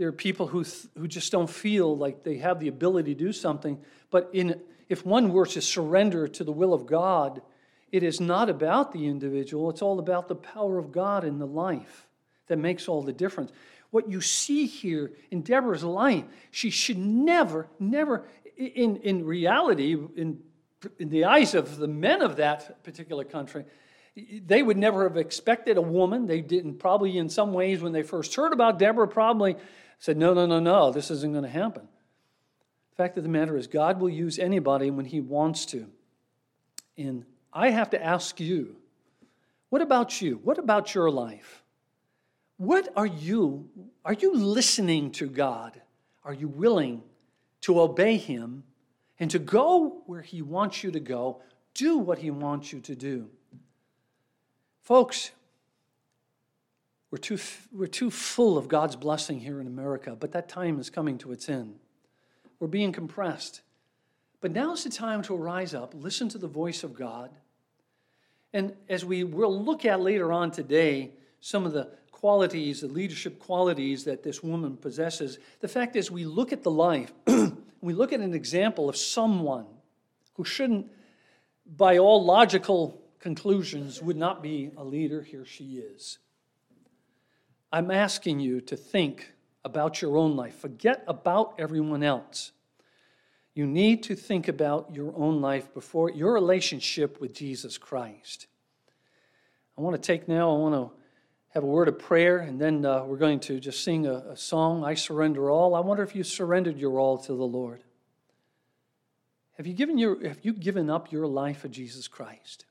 there 0.00 0.08
are 0.08 0.12
people 0.12 0.46
who, 0.46 0.64
who 0.96 1.06
just 1.06 1.30
don't 1.30 1.50
feel 1.50 1.94
like 1.94 2.22
they 2.22 2.38
have 2.38 2.58
the 2.58 2.68
ability 2.68 3.14
to 3.14 3.18
do 3.22 3.34
something. 3.34 3.78
But 4.10 4.30
in, 4.32 4.58
if 4.88 5.04
one 5.04 5.30
were 5.30 5.44
to 5.44 5.60
surrender 5.60 6.26
to 6.26 6.42
the 6.42 6.52
will 6.52 6.72
of 6.72 6.86
God, 6.86 7.42
it 7.92 8.02
is 8.02 8.18
not 8.18 8.48
about 8.48 8.92
the 8.92 9.06
individual, 9.06 9.68
it's 9.68 9.82
all 9.82 9.98
about 9.98 10.26
the 10.26 10.36
power 10.36 10.78
of 10.78 10.90
God 10.90 11.22
in 11.22 11.38
the 11.38 11.46
life 11.46 12.06
that 12.46 12.56
makes 12.56 12.88
all 12.88 13.02
the 13.02 13.12
difference. 13.12 13.52
What 13.90 14.10
you 14.10 14.22
see 14.22 14.64
here 14.64 15.12
in 15.30 15.42
Deborah's 15.42 15.84
life, 15.84 16.24
she 16.50 16.70
should 16.70 16.96
never, 16.96 17.68
never, 17.78 18.24
in, 18.56 18.96
in 19.02 19.26
reality, 19.26 19.92
in, 20.16 20.38
in 20.98 21.10
the 21.10 21.26
eyes 21.26 21.54
of 21.54 21.76
the 21.76 21.88
men 21.88 22.22
of 22.22 22.36
that 22.36 22.82
particular 22.84 23.24
country, 23.24 23.66
they 24.16 24.62
would 24.62 24.78
never 24.78 25.02
have 25.02 25.18
expected 25.18 25.76
a 25.76 25.82
woman. 25.82 26.26
They 26.26 26.40
didn't, 26.40 26.78
probably 26.78 27.18
in 27.18 27.28
some 27.28 27.52
ways, 27.52 27.82
when 27.82 27.92
they 27.92 28.02
first 28.02 28.34
heard 28.34 28.54
about 28.54 28.78
Deborah, 28.78 29.06
probably 29.06 29.56
said, 30.00 30.16
No, 30.16 30.34
no, 30.34 30.46
no, 30.46 30.58
no, 30.58 30.90
this 30.90 31.10
isn't 31.12 31.32
going 31.32 31.44
to 31.44 31.50
happen. 31.50 31.86
The 32.90 32.96
fact 32.96 33.16
of 33.16 33.22
the 33.22 33.28
matter 33.28 33.56
is, 33.56 33.68
God 33.68 34.00
will 34.00 34.10
use 34.10 34.38
anybody 34.38 34.90
when 34.90 35.04
He 35.04 35.20
wants 35.20 35.64
to. 35.66 35.86
And 36.98 37.24
I 37.52 37.70
have 37.70 37.90
to 37.90 38.02
ask 38.02 38.40
you, 38.40 38.76
what 39.68 39.82
about 39.82 40.20
you? 40.20 40.40
What 40.42 40.58
about 40.58 40.94
your 40.94 41.10
life? 41.10 41.62
What 42.56 42.88
are 42.96 43.06
you? 43.06 43.68
Are 44.04 44.12
you 44.12 44.34
listening 44.34 45.12
to 45.12 45.26
God? 45.26 45.80
Are 46.24 46.34
you 46.34 46.48
willing 46.48 47.02
to 47.62 47.80
obey 47.80 48.16
Him 48.16 48.64
and 49.18 49.30
to 49.30 49.38
go 49.38 50.02
where 50.06 50.22
He 50.22 50.42
wants 50.42 50.82
you 50.82 50.90
to 50.90 51.00
go? 51.00 51.40
Do 51.74 51.98
what 51.98 52.18
He 52.18 52.30
wants 52.30 52.72
you 52.72 52.80
to 52.80 52.94
do. 52.94 53.28
Folks, 54.82 55.30
we're 57.10 57.18
too, 57.18 57.38
we're 57.72 57.86
too 57.86 58.10
full 58.10 58.56
of 58.56 58.68
God's 58.68 58.96
blessing 58.96 59.40
here 59.40 59.60
in 59.60 59.66
America, 59.66 60.16
but 60.18 60.32
that 60.32 60.48
time 60.48 60.78
is 60.78 60.90
coming 60.90 61.18
to 61.18 61.32
its 61.32 61.48
end. 61.48 61.76
We're 62.60 62.68
being 62.68 62.92
compressed. 62.92 63.62
But 64.40 64.52
now 64.52 64.72
is 64.72 64.84
the 64.84 64.90
time 64.90 65.22
to 65.22 65.34
rise 65.34 65.74
up, 65.74 65.92
listen 65.94 66.28
to 66.30 66.38
the 66.38 66.46
voice 66.46 66.84
of 66.84 66.94
God. 66.94 67.30
And 68.52 68.74
as 68.88 69.04
we 69.04 69.24
will 69.24 69.62
look 69.62 69.84
at 69.84 70.00
later 70.00 70.32
on 70.32 70.50
today, 70.50 71.10
some 71.40 71.66
of 71.66 71.72
the 71.72 71.88
qualities, 72.10 72.80
the 72.80 72.88
leadership 72.88 73.38
qualities 73.38 74.04
that 74.04 74.22
this 74.22 74.42
woman 74.42 74.76
possesses, 74.76 75.38
the 75.60 75.68
fact 75.68 75.96
is, 75.96 76.10
we 76.10 76.24
look 76.24 76.52
at 76.52 76.62
the 76.62 76.70
life, 76.70 77.12
we 77.80 77.92
look 77.92 78.12
at 78.12 78.20
an 78.20 78.34
example 78.34 78.88
of 78.88 78.96
someone 78.96 79.66
who 80.34 80.44
shouldn't, 80.44 80.90
by 81.76 81.98
all 81.98 82.24
logical 82.24 83.00
conclusions, 83.18 84.00
would 84.00 84.16
not 84.16 84.42
be 84.42 84.70
a 84.76 84.84
leader. 84.84 85.22
Here 85.22 85.44
she 85.44 85.76
is. 85.76 86.18
I'm 87.72 87.90
asking 87.90 88.40
you 88.40 88.60
to 88.62 88.76
think 88.76 89.32
about 89.64 90.02
your 90.02 90.16
own 90.16 90.36
life. 90.36 90.56
Forget 90.56 91.04
about 91.06 91.54
everyone 91.58 92.02
else. 92.02 92.52
You 93.54 93.66
need 93.66 94.02
to 94.04 94.14
think 94.14 94.48
about 94.48 94.94
your 94.94 95.12
own 95.16 95.40
life 95.40 95.72
before 95.74 96.10
your 96.10 96.32
relationship 96.32 97.20
with 97.20 97.34
Jesus 97.34 97.78
Christ. 97.78 98.46
I 99.76 99.82
want 99.82 99.96
to 99.96 100.02
take 100.02 100.28
now, 100.28 100.50
I 100.50 100.58
want 100.58 100.74
to 100.74 100.96
have 101.50 101.62
a 101.62 101.66
word 101.66 101.88
of 101.88 101.98
prayer, 101.98 102.38
and 102.38 102.60
then 102.60 102.84
uh, 102.84 103.04
we're 103.04 103.16
going 103.16 103.40
to 103.40 103.58
just 103.60 103.82
sing 103.82 104.06
a, 104.06 104.14
a 104.14 104.36
song, 104.36 104.84
I 104.84 104.94
Surrender 104.94 105.50
All. 105.50 105.74
I 105.74 105.80
wonder 105.80 106.02
if 106.02 106.14
you 106.14 106.22
surrendered 106.22 106.78
your 106.78 106.98
all 106.98 107.18
to 107.18 107.34
the 107.34 107.46
Lord. 107.46 107.82
Have 109.56 109.66
you 109.66 109.74
given, 109.74 109.98
your, 109.98 110.26
have 110.26 110.38
you 110.42 110.52
given 110.52 110.88
up 110.88 111.12
your 111.12 111.26
life 111.26 111.58
for 111.58 111.68
Jesus 111.68 112.08
Christ? 112.08 112.64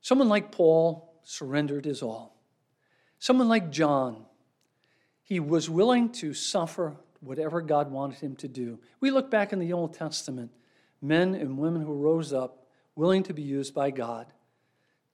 Someone 0.00 0.28
like 0.28 0.52
Paul 0.52 1.20
surrendered 1.24 1.84
his 1.84 2.02
all. 2.02 2.37
Someone 3.18 3.48
like 3.48 3.70
John, 3.70 4.24
he 5.22 5.40
was 5.40 5.68
willing 5.68 6.10
to 6.12 6.32
suffer 6.32 6.96
whatever 7.20 7.60
God 7.60 7.90
wanted 7.90 8.20
him 8.20 8.36
to 8.36 8.48
do. 8.48 8.78
We 9.00 9.10
look 9.10 9.30
back 9.30 9.52
in 9.52 9.58
the 9.58 9.72
Old 9.72 9.94
Testament, 9.94 10.52
men 11.02 11.34
and 11.34 11.58
women 11.58 11.82
who 11.82 11.92
rose 11.92 12.32
up 12.32 12.66
willing 12.94 13.22
to 13.24 13.34
be 13.34 13.42
used 13.42 13.74
by 13.74 13.90
God. 13.90 14.26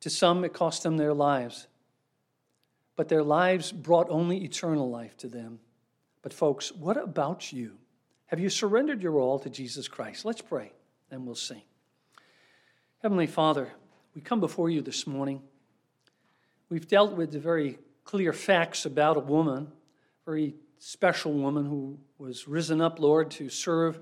To 0.00 0.10
some, 0.10 0.44
it 0.44 0.52
cost 0.52 0.82
them 0.82 0.96
their 0.96 1.14
lives, 1.14 1.66
but 2.96 3.08
their 3.08 3.22
lives 3.22 3.72
brought 3.72 4.08
only 4.10 4.44
eternal 4.44 4.90
life 4.90 5.16
to 5.18 5.28
them. 5.28 5.60
But, 6.22 6.32
folks, 6.32 6.72
what 6.72 6.96
about 6.96 7.52
you? 7.52 7.78
Have 8.26 8.40
you 8.40 8.48
surrendered 8.48 9.02
your 9.02 9.18
all 9.18 9.38
to 9.38 9.50
Jesus 9.50 9.88
Christ? 9.88 10.24
Let's 10.24 10.40
pray, 10.40 10.72
and 11.10 11.26
we'll 11.26 11.34
sing. 11.34 11.62
Heavenly 13.02 13.26
Father, 13.26 13.72
we 14.14 14.20
come 14.20 14.40
before 14.40 14.70
you 14.70 14.80
this 14.80 15.06
morning. 15.06 15.42
We've 16.68 16.88
dealt 16.88 17.12
with 17.12 17.32
the 17.32 17.38
very 17.38 17.78
clear 18.04 18.32
facts 18.32 18.84
about 18.84 19.16
a 19.16 19.20
woman, 19.20 19.72
very 20.24 20.54
special 20.78 21.32
woman 21.32 21.64
who 21.64 21.98
was 22.18 22.46
risen 22.46 22.80
up, 22.80 23.00
Lord, 23.00 23.30
to 23.32 23.48
serve 23.48 23.98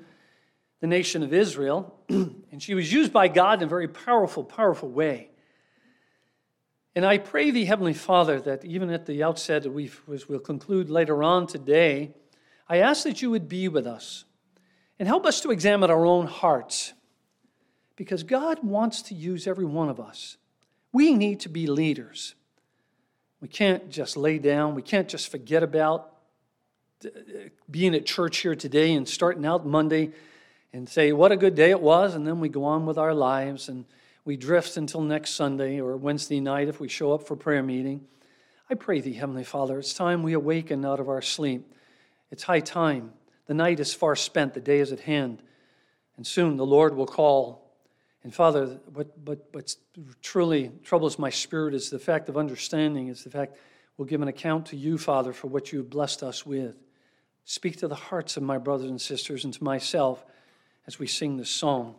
the 0.80 0.86
nation 0.86 1.22
of 1.22 1.32
Israel. 1.32 1.94
and 2.08 2.60
she 2.60 2.74
was 2.74 2.92
used 2.92 3.12
by 3.12 3.28
God 3.28 3.60
in 3.60 3.66
a 3.66 3.70
very 3.70 3.88
powerful, 3.88 4.44
powerful 4.44 4.90
way. 4.90 5.30
And 6.94 7.06
I 7.06 7.18
pray 7.18 7.50
thee, 7.50 7.64
Heavenly 7.64 7.94
Father, 7.94 8.40
that 8.40 8.64
even 8.64 8.90
at 8.90 9.06
the 9.06 9.22
outset, 9.22 9.66
we 9.72 9.90
will 10.06 10.40
conclude 10.40 10.90
later 10.90 11.22
on 11.22 11.46
today, 11.46 12.14
I 12.68 12.78
ask 12.78 13.04
that 13.04 13.22
you 13.22 13.30
would 13.30 13.48
be 13.48 13.68
with 13.68 13.86
us 13.86 14.24
and 14.98 15.08
help 15.08 15.24
us 15.24 15.40
to 15.40 15.50
examine 15.50 15.90
our 15.90 16.04
own 16.04 16.26
hearts. 16.26 16.92
Because 17.96 18.24
God 18.24 18.62
wants 18.62 19.02
to 19.02 19.14
use 19.14 19.46
every 19.46 19.64
one 19.64 19.88
of 19.88 20.00
us. 20.00 20.36
We 20.92 21.14
need 21.14 21.40
to 21.40 21.48
be 21.48 21.66
leaders. 21.66 22.34
We 23.42 23.48
can't 23.48 23.90
just 23.90 24.16
lay 24.16 24.38
down, 24.38 24.76
we 24.76 24.82
can't 24.82 25.08
just 25.08 25.28
forget 25.28 25.64
about 25.64 26.12
uh, 27.04 27.08
being 27.68 27.92
at 27.92 28.06
church 28.06 28.38
here 28.38 28.54
today 28.54 28.94
and 28.94 29.06
starting 29.06 29.44
out 29.44 29.66
Monday 29.66 30.12
and 30.72 30.88
say, 30.88 31.10
What 31.12 31.32
a 31.32 31.36
good 31.36 31.56
day 31.56 31.70
it 31.70 31.80
was, 31.80 32.14
and 32.14 32.24
then 32.24 32.38
we 32.38 32.48
go 32.48 32.62
on 32.62 32.86
with 32.86 32.98
our 32.98 33.12
lives 33.12 33.68
and 33.68 33.84
we 34.24 34.36
drift 34.36 34.76
until 34.76 35.00
next 35.00 35.30
Sunday 35.30 35.80
or 35.80 35.96
Wednesday 35.96 36.38
night 36.38 36.68
if 36.68 36.78
we 36.78 36.86
show 36.86 37.12
up 37.12 37.26
for 37.26 37.34
prayer 37.34 37.64
meeting. 37.64 38.06
I 38.70 38.74
pray 38.74 39.00
thee, 39.00 39.14
Heavenly 39.14 39.42
Father, 39.42 39.80
it's 39.80 39.92
time 39.92 40.22
we 40.22 40.34
awaken 40.34 40.84
out 40.84 41.00
of 41.00 41.08
our 41.08 41.20
sleep. 41.20 41.74
It's 42.30 42.44
high 42.44 42.60
time. 42.60 43.12
The 43.46 43.54
night 43.54 43.80
is 43.80 43.92
far 43.92 44.14
spent, 44.14 44.54
the 44.54 44.60
day 44.60 44.78
is 44.78 44.92
at 44.92 45.00
hand, 45.00 45.42
and 46.16 46.24
soon 46.24 46.58
the 46.58 46.64
Lord 46.64 46.94
will 46.94 47.06
call 47.06 47.61
and 48.24 48.32
Father, 48.32 48.78
what, 48.92 49.08
what, 49.24 49.74
truly 50.22 50.70
troubles 50.84 51.18
my 51.18 51.30
spirit 51.30 51.74
is 51.74 51.90
the 51.90 51.98
fact 51.98 52.28
of 52.28 52.36
understanding, 52.36 53.08
is 53.08 53.24
the 53.24 53.30
fact 53.30 53.56
we'll 53.96 54.06
give 54.06 54.22
an 54.22 54.28
account 54.28 54.66
to 54.66 54.76
you, 54.76 54.96
Father, 54.96 55.32
for 55.32 55.48
what 55.48 55.72
you 55.72 55.78
have 55.78 55.90
blessed 55.90 56.22
us 56.22 56.46
with. 56.46 56.76
Speak 57.44 57.78
to 57.78 57.88
the 57.88 57.96
hearts 57.96 58.36
of 58.36 58.44
my 58.44 58.58
brothers 58.58 58.90
and 58.90 59.00
sisters 59.00 59.44
and 59.44 59.52
to 59.54 59.64
myself 59.64 60.24
as 60.86 60.98
we 60.98 61.08
sing 61.08 61.36
this 61.36 61.50
song. 61.50 61.96